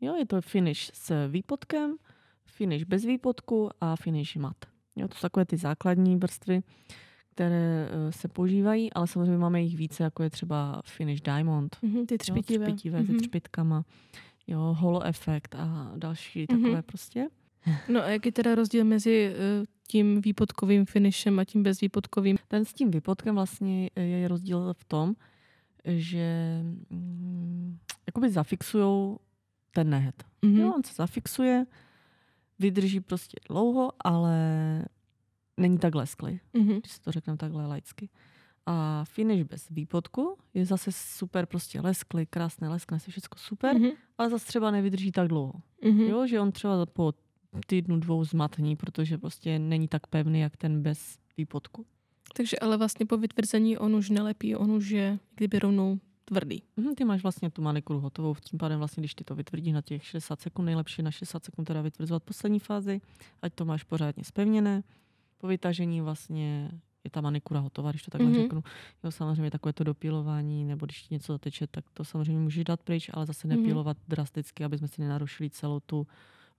[0.00, 1.96] Jo, je to finish s výpotkem,
[2.46, 4.56] finish bez výpotku a finish mat.
[4.96, 6.60] Jo, to jsou takové ty základní vrstvy,
[7.34, 12.06] které eh, se používají, ale samozřejmě máme jich více, jako je třeba finish diamond, Mhm,
[12.06, 12.66] ty jo, třpitivé.
[12.66, 13.18] třpitivé se Mhm.
[13.20, 13.84] třpitkama,
[14.46, 16.82] jo, holo efekt a další takové Mhm.
[16.82, 17.28] prostě.
[17.88, 22.36] No a jaký je teda rozdíl mezi eh, tím výpotkovým finishem a tím bezvýpotkovým?
[22.48, 25.14] Ten s tím výpotkem vlastně je rozdíl v tom,
[25.84, 26.60] že
[26.90, 29.18] mm, jakoby zafixujou
[29.74, 30.24] ten nehet.
[30.42, 30.56] Mhm.
[30.60, 31.66] Jo, on se zafixuje,
[32.58, 34.34] vydrží prostě dlouho, ale
[35.56, 36.78] není tak lesklý, Mhm.
[36.78, 38.08] když si to řekneme takhle laicky.
[38.66, 43.88] A finish bez výpotku je zase super prostě lesklý, krásný, leskne se všechno super, Mhm.
[44.18, 45.52] ale zase třeba nevydrží tak dlouho.
[45.84, 46.00] Mhm.
[46.00, 47.12] Jo, že on třeba po
[47.66, 51.86] týdnu, dvou zmatní, protože prostě není tak pevný, jak ten bez výpotku.
[52.36, 56.62] Takže ale vlastně po vytvrzení on už nelepí, on už je kdyby rovnou tvrdý.
[56.76, 59.82] Mhm, ty máš vlastně tu manikuru hotovou, tím pádem vlastně, když ty to vytvrdíš na
[59.82, 63.00] těch 60 sekund, nejlepší na 60 sekund teda vytvrzovat poslední fázi,
[63.42, 64.82] ať to máš pořádně spevněné.
[65.38, 66.70] Po vytažení vlastně
[67.04, 68.38] je ta manikura hotová, když to takhle Mhm.
[68.38, 68.42] mm-hmm.
[68.42, 68.62] řeknu.
[69.04, 72.82] Jo, samozřejmě takové to dopílování, nebo když ti něco zateče, tak to samozřejmě můžeš dát
[72.82, 73.56] pryč, ale zase Mhm.
[73.56, 76.06] nepílovat drasticky, aby jsme si nenarušili celou tu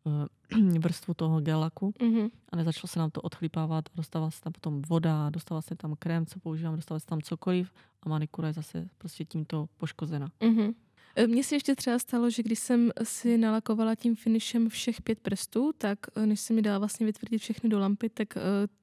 [0.79, 2.27] vrstvu toho gelaku Mhm.
[2.49, 5.95] a nezačalo se nám to odchlípávat a dostává se tam potom voda, dostává se tam
[5.99, 7.71] krém, co používám, dostává se tam cokoliv
[8.03, 10.27] a manikura je zase prostě tímto poškozena.
[10.43, 10.71] Mhm.
[11.15, 15.19] E, Mně se ještě třeba stalo, že když jsem si nalakovala tím finishem všech pět
[15.19, 18.27] prstů, tak e, než se mi dala vlastně vytvrdit všechny do lampy, tak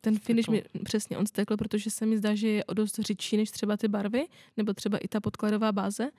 [0.00, 0.26] ten Stekl.
[0.26, 3.50] finish mi přesně on stekl, protože se mi zdá, že je o dost řidší než
[3.50, 6.10] třeba ty barvy, nebo třeba i ta podkladová báze.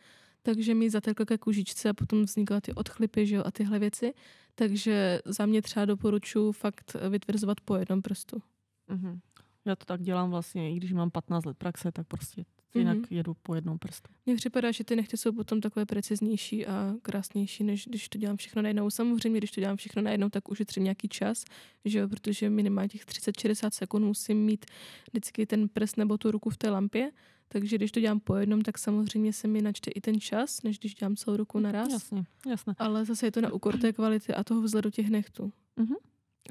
[0.42, 4.14] Takže mi zatekl ke kůžičce a potom vznikaly ty odchlipy že jo, a tyhle věci.
[4.56, 8.42] Takže za mě třeba doporučuji fakt vytvrzovat po jednom prstu.
[8.88, 9.20] Mhm.
[9.66, 12.46] Já to tak dělám vlastně, i když mám 15 let praxe, tak prostě
[12.76, 13.06] jinak Mhm.
[13.10, 14.10] jedu po jednom prstu.
[14.26, 18.38] Mně připadá, že ty nechty jsou potom takové preciznější a krásnější, než když to dělám
[18.38, 18.90] všechno najednou.
[18.90, 21.46] Samozřejmě, když to dělám všechno najednou, tak ušetřím nějaký čas,
[21.86, 24.66] že jo, protože minimálně těch 30-60 sekund musím mít
[25.12, 27.12] vždycky ten prst nebo tu ruku v té lampě.
[27.52, 30.80] Takže když to dělám po jednom, tak samozřejmě se mi načte i ten čas, než
[30.80, 31.90] když dělám celou ruku naraz.
[31.92, 32.74] Jasně, jasně.
[32.78, 35.52] Ale zase je to na úkor té kvality a toho vzhledu těch nechtů.
[35.78, 35.96] Mhm.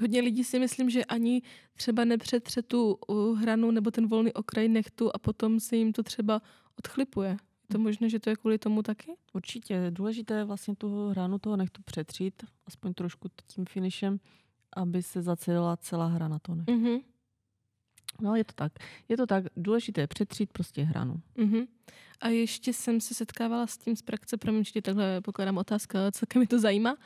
[0.00, 1.42] Hodně lidí si myslím, že ani
[1.74, 6.02] třeba nepřetře tu uh, hranu nebo ten volný okraj nechtu a potom se jim to
[6.02, 6.42] třeba
[6.78, 7.30] odchlipuje.
[7.30, 9.12] Je to možné, že to je kvůli tomu taky?
[9.32, 9.86] Určitě.
[9.90, 14.20] Důležité je vlastně tu hranu toho nechtu přetřít, aspoň trošku tím finishem,
[14.76, 16.72] aby se zacelila celá hrana toho nechtu.
[16.72, 16.98] Mhm.
[18.20, 18.72] No, je to tak.
[19.08, 19.44] Je to tak.
[19.56, 21.20] Důležité je přetřít prostě hranu.
[21.36, 21.66] Mhm.
[22.20, 26.40] A ještě jsem se setkávala s tím z praxe, promiň, že takhle pokládám otázka, celkem
[26.40, 26.90] mi to zajímá.
[26.90, 27.00] Mhm.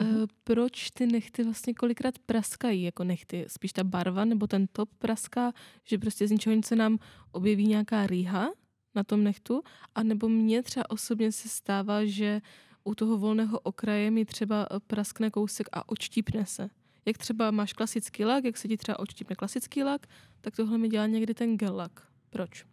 [0.00, 3.44] Uh, proč ty nechty vlastně kolikrát praskají jako nechty?
[3.48, 5.52] Spíš ta barva nebo ten top praská,
[5.84, 6.98] že prostě z ničeho nic se nám
[7.32, 8.50] objeví nějaká rýha
[8.94, 9.62] na tom nechtu?
[9.94, 12.40] A nebo mně třeba osobně se stává, že
[12.84, 16.70] u toho volného okraje mi třeba eh, praskne kousek a odštípne se.
[17.06, 20.06] Jak třeba máš klasický lak, jak se ti třeba odštípne klasický lak,
[20.40, 22.06] tak tohle mi dělá někdy ten gel lak.
[22.30, 22.64] Proč?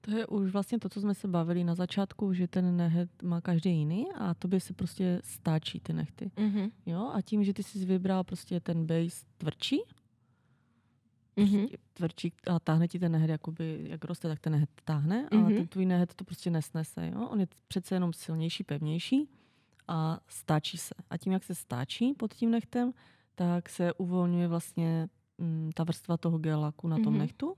[0.00, 3.40] To je už vlastně to, co jsme se bavili na začátku, že ten nehet má
[3.40, 6.30] každý jiný a tobě se prostě stáčí ty nechty.
[6.38, 6.70] Mhm.
[6.86, 7.10] Jo?
[7.14, 9.80] A tím, že ty jsi vybral prostě ten base tvrdší,
[11.36, 11.58] Mhm.
[11.58, 15.40] prostě tvrdší a táhne ti ten nehet, jakoby, jak roste, tak ten nehet táhne, ale
[15.40, 15.54] Mhm.
[15.54, 17.10] ten tvůj nehet to prostě nesnese.
[17.14, 17.28] Jo?
[17.28, 19.28] On je přece jenom silnější, pevnější
[19.88, 20.94] a stáčí se.
[21.10, 22.92] A tím, jak se stáčí pod tím nechtem,
[23.34, 27.18] tak se uvolňuje vlastně mm, ta vrstva toho gelaku na tom Mhm.
[27.18, 27.54] nechtu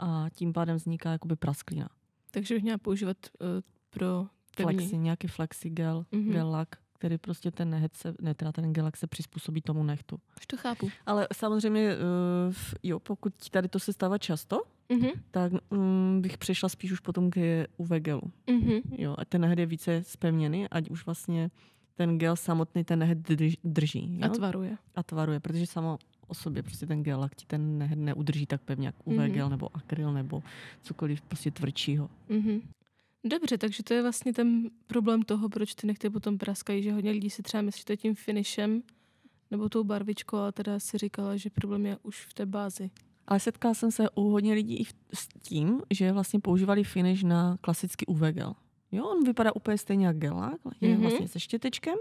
[0.00, 1.88] a tím pádem vzniká jakoby prasklina.
[2.30, 3.46] Takže bych měla používat uh,
[3.90, 4.26] pro
[4.56, 4.74] pevný.
[4.76, 6.30] Flexi, nějaký flexi gel, Mhm.
[6.32, 10.18] gel lak, který prostě ten nehet se, ne, teda ten gelak se přizpůsobí tomu nechtu.
[10.40, 10.88] Už to chápu.
[11.06, 11.94] Ale samozřejmě,
[12.48, 15.08] uh, jo, pokud tady to se stává často, Mhm.
[15.30, 18.22] tak mm, bych přešla spíš už potom k UV gelu.
[18.50, 18.80] Mhm.
[18.98, 21.50] Jo, a ten nehet je více spevněný, ať už vlastně
[21.94, 24.18] ten gel samotný ten nehet drž- drží.
[24.20, 24.26] Jo?
[24.26, 24.76] A tvaruje.
[24.94, 25.98] a tvaruje, protože samo
[26.30, 29.30] o sobě prostě ten gelak ti ten nehet neudrží tak pevně jak UV Mhm.
[29.32, 30.42] gel nebo akryl nebo
[30.82, 32.10] cokoliv prostě tvrdšího.
[32.28, 32.60] Mhm.
[33.24, 37.10] Dobře, takže to je vlastně ten problém toho, proč ty nechty potom praskají, že hodně
[37.10, 38.82] lidí si třeba myslí, že to je tím finishem,
[39.50, 42.90] nebo tou barvičkou, ale teda si říkala, že problém je už v té bázi.
[43.26, 47.56] Ale setkala jsem se u hodně lidí i s tím, že vlastně používali finish na
[47.60, 48.54] klasický UV gel.
[48.92, 51.00] Jo, on vypadá úplně stejně jak gelák, je Mhm.
[51.00, 51.94] vlastně se štětečkem,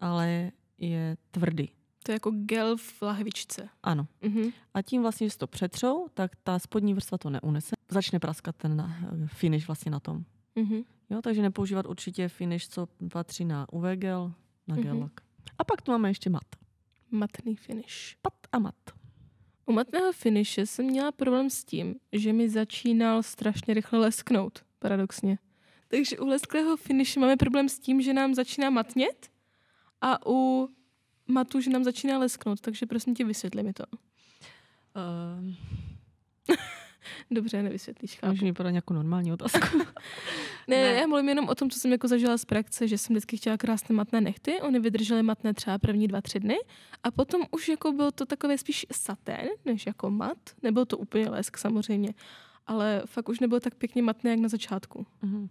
[0.00, 1.68] ale je tvrdý.
[2.06, 3.68] To je jako gel v lahvičce.
[3.82, 4.06] Ano.
[4.22, 4.50] Mhm.
[4.74, 7.74] A tím vlastně, že to přetřou, tak ta spodní vrstva to neunese.
[7.88, 10.24] Začne praskat ten eh, finish vlastně na tom.
[10.54, 10.82] Mhm.
[11.10, 14.32] Jo, takže nepoužívat určitě finish, co patří na UV gel,
[14.66, 14.84] na Mhm.
[14.84, 15.12] gelak.
[15.58, 16.44] A pak tu máme ještě mat.
[17.10, 18.16] Matný finish.
[18.22, 18.74] Pat a mat.
[19.66, 25.38] U matného finishe jsem měla problém s tím, že mi začínal strašně rychle lesknout, paradoxně.
[25.88, 29.30] Takže u lesklého finishe máme problém s tím, že nám začíná matnět
[30.00, 30.68] a u
[31.28, 32.60] matu, že nám začíná lesknout.
[32.60, 33.84] Takže prosím tě, vysvětli mi to.
[34.96, 35.54] Uh,
[37.30, 38.26] Dobře, nevysvětlíš, chápu.
[38.26, 39.78] můžeš mi podat nějakou normální otázku?
[40.68, 40.92] Ne, Ne.
[40.92, 43.56] já mluvím jenom o tom, co jsem jako zažila z praxe, že jsem vždycky chtěla
[43.56, 46.56] krásné matné nechty, oni vydržely matné třeba první dva, tři dny
[47.02, 51.30] a potom už jako byl to takové spíš satén, než jako mat, nebyl to úplně
[51.30, 52.14] lesk samozřejmě,
[52.66, 55.06] ale fakt už nebylo tak pěkně matné, jak na začátku.
[55.22, 55.48] Mhm.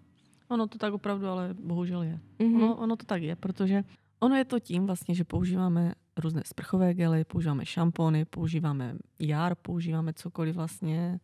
[0.48, 2.20] Ono to tak opravdu, ale bohužel je.
[2.40, 2.56] Mhm.
[2.56, 3.84] Ono, ono to tak je, protože
[4.24, 10.14] ono je to tím vlastně, že používáme různé sprchové gely, používáme šampony, používáme jar, používáme
[10.14, 11.20] cokoliv vlastně,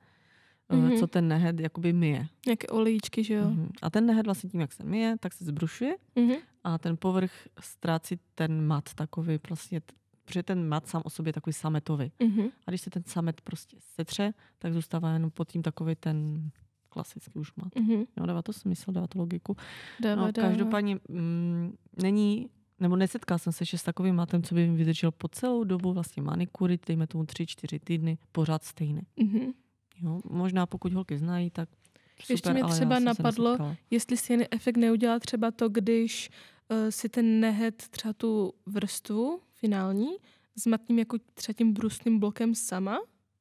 [0.72, 0.90] Mhm.
[0.90, 1.00] mm-hmm.
[1.00, 2.28] co ten nehed jakoby myje.
[2.46, 3.44] Nějaké olejčky, že jo.
[3.46, 3.70] Mm-hmm.
[3.82, 6.34] A ten nehed vlastně tím, jak se myje, tak se zbrušuje Mhm.
[6.64, 9.82] a ten povrch ztrácí ten mat takový vlastně,
[10.26, 12.12] protože ten mat sám o sobě je takový sametový.
[12.24, 12.48] Mhm.
[12.68, 16.50] A když se ten samet prostě setře, tak zůstává jenom pod tím takový ten
[16.90, 17.76] klasický už mat.
[17.76, 18.04] Mhm.
[18.18, 19.56] Jo, dává to smysl, dává to logiku.
[20.00, 20.48] Dává, No, dává.
[20.50, 25.12] každopádně mm, není, nebo nesetkal jsem se ještě s takovým matem, co by mi vydržel
[25.12, 29.02] po celou dobu vlastně manikury, dejme tomu tři, čtyři týdny, pořád stejný.
[29.16, 29.52] Mhm.
[30.02, 30.22] Jo?
[30.30, 31.70] Možná pokud holky znají, tak
[32.22, 33.76] super, Ještě já třeba napadlo.
[33.92, 36.30] Jestli si jen efekt neudělá třeba to, když
[36.70, 40.10] uh, si ten nehet třeba tu vrstvu finální
[40.56, 43.00] s matným jako třeba tím brusným blokem sama,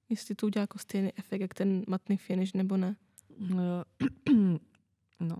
[0.09, 2.97] jestli to udělá jako stejný efekt, jak ten matný finish, nebo ne.
[5.20, 5.36] no,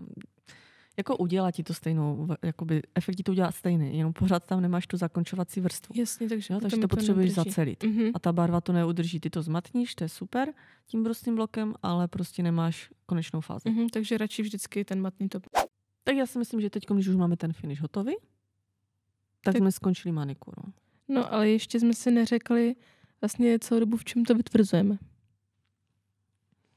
[0.99, 4.87] jako udělá ti to stejnou, jakoby efekt ti to udělá stejný, jenom pořád tam nemáš
[4.87, 5.95] tu zakončovací vrstvu.
[5.97, 7.49] Jasně, takže, Jo, takže to mi potřebuješ neudrží.
[7.49, 7.83] zacelit.
[7.83, 8.11] Mhm.
[8.13, 9.19] A ta barva to neudrží.
[9.19, 10.53] Ty to zmatníš, to je super
[10.87, 13.69] tím brustným blokem, ale prostě nemáš konečnou fázi.
[13.69, 15.43] Mhm, takže radši vždycky ten matný top.
[16.03, 18.23] Tak já si myslím, že teď, když už máme ten finish hotový, tak,
[19.43, 20.61] Tak- tak jsme skončili manikuru.
[21.07, 22.75] No ale ještě jsme si neřekli
[23.21, 24.97] vlastně celou dobu, v čem to vytvrzujeme.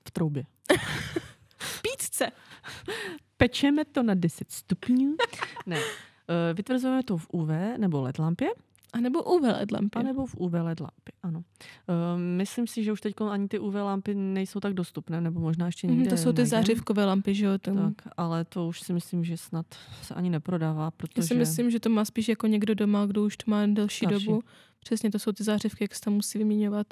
[0.08, 0.44] V troubě.
[1.82, 2.30] Pícce!
[3.42, 5.16] Pečeme to na 10 stupňů.
[5.66, 5.78] ne.
[5.80, 8.48] Eh, Vytvrzujeme to v UV nebo LED lampě,
[8.92, 9.98] A nebo UV LED lampy.
[9.98, 11.42] anebo v UV LED lampě, ano.
[11.88, 15.66] Eh, Myslím si, že už teď ani ty UV lampy nejsou tak dostupné, nebo možná
[15.66, 17.58] ještě Mhm, někde to jsou ty zářivkové lampy, že jo?
[17.58, 17.94] Tam.
[17.94, 19.66] Tak, ale to už si myslím, že snad
[20.02, 21.22] se ani neprodává, protože...
[21.24, 24.06] Já si myslím, že to má spíš jako někdo doma, kdo už to má delší
[24.06, 24.26] Starší.
[24.26, 24.42] dobu.
[24.80, 26.86] Přesně to jsou ty zářivky, jak se tam musí vyměňovat.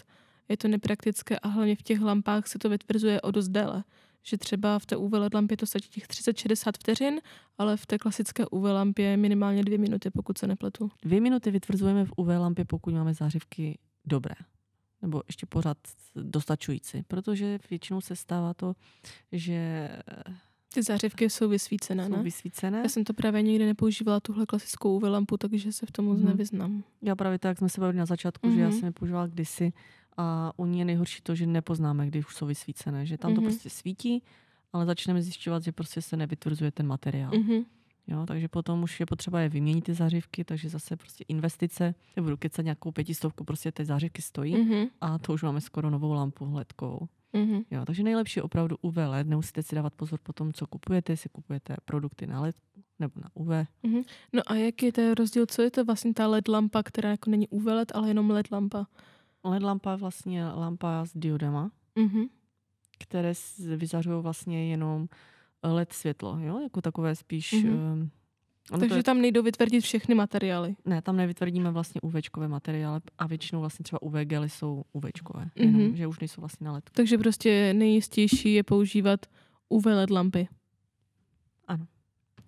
[0.48, 3.84] Je to nepraktické a hlavně v těch lampách se to vytvrzuje o dost déle.
[4.22, 7.20] Že třeba v té UV LED lampě to stačí těch 30-60 vteřin,
[7.58, 10.90] ale v té klasické UV lampě minimálně dvě minuty, pokud se nepletu.
[11.02, 14.34] Dvě minuty vytvrzujeme v UV lampě, pokud máme zářivky dobré.
[15.02, 15.78] Nebo ještě pořád
[16.16, 17.02] dostačující.
[17.08, 18.74] Protože většinou se stává to,
[19.32, 19.88] že
[20.74, 22.22] Ty zářivky jsou vysvícené, jsou ne?
[22.22, 22.78] vysvícené.
[22.78, 26.18] Já jsem to právě nikdy nepoužívala, tuhle klasickou UV lampu, takže se v tom moc
[26.18, 26.28] Mhm.
[26.28, 26.84] nevyznám.
[27.02, 28.54] Já právě tak jsme se bavili na začátku, mm-hmm.
[28.54, 28.78] že já Mhm.
[28.78, 29.72] jsem je používala kdysi
[30.16, 33.06] a u ní je nejhorší to, že nepoznáme, když už jsou vysvícené.
[33.06, 33.34] Že tam mm-hmm.
[33.34, 33.50] to Mhm.
[33.50, 34.22] prostě svítí,
[34.72, 37.30] ale začneme zjišťovat, že prostě se nevytvrzuje ten materiál.
[37.38, 37.62] Mhm.
[38.06, 42.36] Jo, takže potom už je potřeba je vyměnit ty zářivky, takže zase prostě investice, nebudu
[42.36, 44.86] kecat nějakou pětistovku, prostě ty zářivky stojí Mhm.
[45.00, 47.08] a to už máme skoro novou lampu ledkovou.
[47.32, 47.60] Mhm.
[47.70, 51.12] Jo, takže nejlepší je opravdu UV LED, nemusíte si dávat pozor po tom, co kupujete,
[51.12, 52.56] jestli kupujete produkty na LED
[52.98, 53.66] nebo na UV.
[54.32, 55.46] No a jaký je ten rozdíl?
[55.46, 58.50] Co je to vlastně ta LED lampa, která jako není UV LED, ale jenom LED
[58.50, 58.86] lampa?
[59.44, 62.24] LED lampa je vlastně lampa s diodama, Mhm.
[62.98, 63.32] které
[63.76, 65.08] vyzařují vlastně jenom
[65.62, 66.58] LED světlo, jo?
[66.62, 67.52] jako takové spíš...
[67.52, 67.72] Mhm.
[67.72, 68.08] Mm-hmm.
[68.70, 70.76] Ono Takže je, tam nejdou vytvrdit všechny materiály.
[70.84, 75.50] ne, tam nevytvrdíme vlastně UVčkové materiály a většinou vlastně třeba UV gely jsou UVčkové, Mhm.
[75.56, 75.78] mm-hmm.
[75.80, 76.90] jenom, že už nejsou vlastně na LED.
[76.92, 79.26] Takže prostě nejjistější je používat
[79.68, 80.48] UV LED lampy.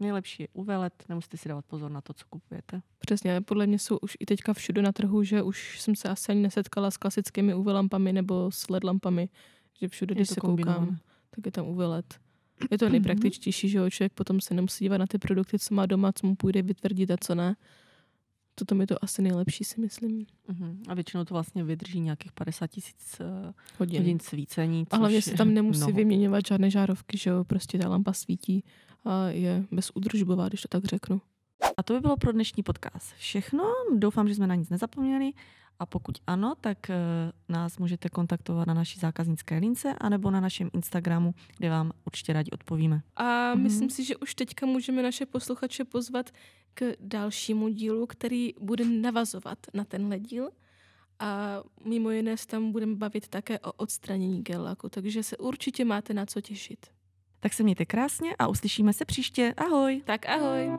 [0.02, 2.82] Nejlepší je UV LED, nemusíte si dávat pozor na to, co kupujete.
[2.98, 6.32] Přesně, podle mě jsou už i teďka všude na trhu, že už jsem se asi
[6.32, 9.28] ani nesetkala s klasickými UV lampami nebo s LED lampami,
[9.80, 10.86] že všude, když se kombinované.
[10.86, 10.98] koukám,
[11.30, 12.14] tak je tam UV LED.
[12.70, 15.86] Je to nejpraktičtější, že jo, člověk potom se nemusí dívat na ty produkty, co má
[15.86, 17.56] doma, co mu půjde vytvrdit a co ne.
[18.54, 20.26] Toto mi to asi nejlepší, si myslím.
[20.48, 20.76] Uh-huh.
[20.88, 24.00] A většinou to vlastně vydrží nějakých 50 tisíc uh, Hodin.
[24.00, 24.84] hodin svícení.
[24.90, 25.92] A hlavně se tam nemusí mnoho.
[25.92, 28.64] vyměňovat žádné žárovky, že jo, prostě ta lampa svítí
[29.04, 31.20] a je bezúdržbová, když to tak řeknu.
[31.76, 33.64] A to by bylo pro dnešní podcast všechno.
[33.96, 35.32] Doufám, že jsme na nic nezapomněli.
[35.78, 36.96] A pokud ano, tak eh,
[37.48, 42.50] nás můžete kontaktovat na naší zákaznické lince anebo na našem Instagramu, kde vám určitě rádi
[42.50, 43.02] odpovíme.
[43.16, 43.62] A mm-hmm.
[43.62, 46.30] myslím si, že už teďka můžeme naše posluchače pozvat
[46.74, 50.50] k dalšímu dílu, který bude navazovat na tenhle díl.
[51.18, 56.14] A mimo jiné se tam budeme bavit také o odstranění gelaku, takže se určitě máte
[56.14, 56.86] na co těšit.
[57.42, 59.54] Tak se mějte krásně a uslyšíme se příště.
[59.56, 60.02] Ahoj!
[60.04, 60.70] Tak ahoj!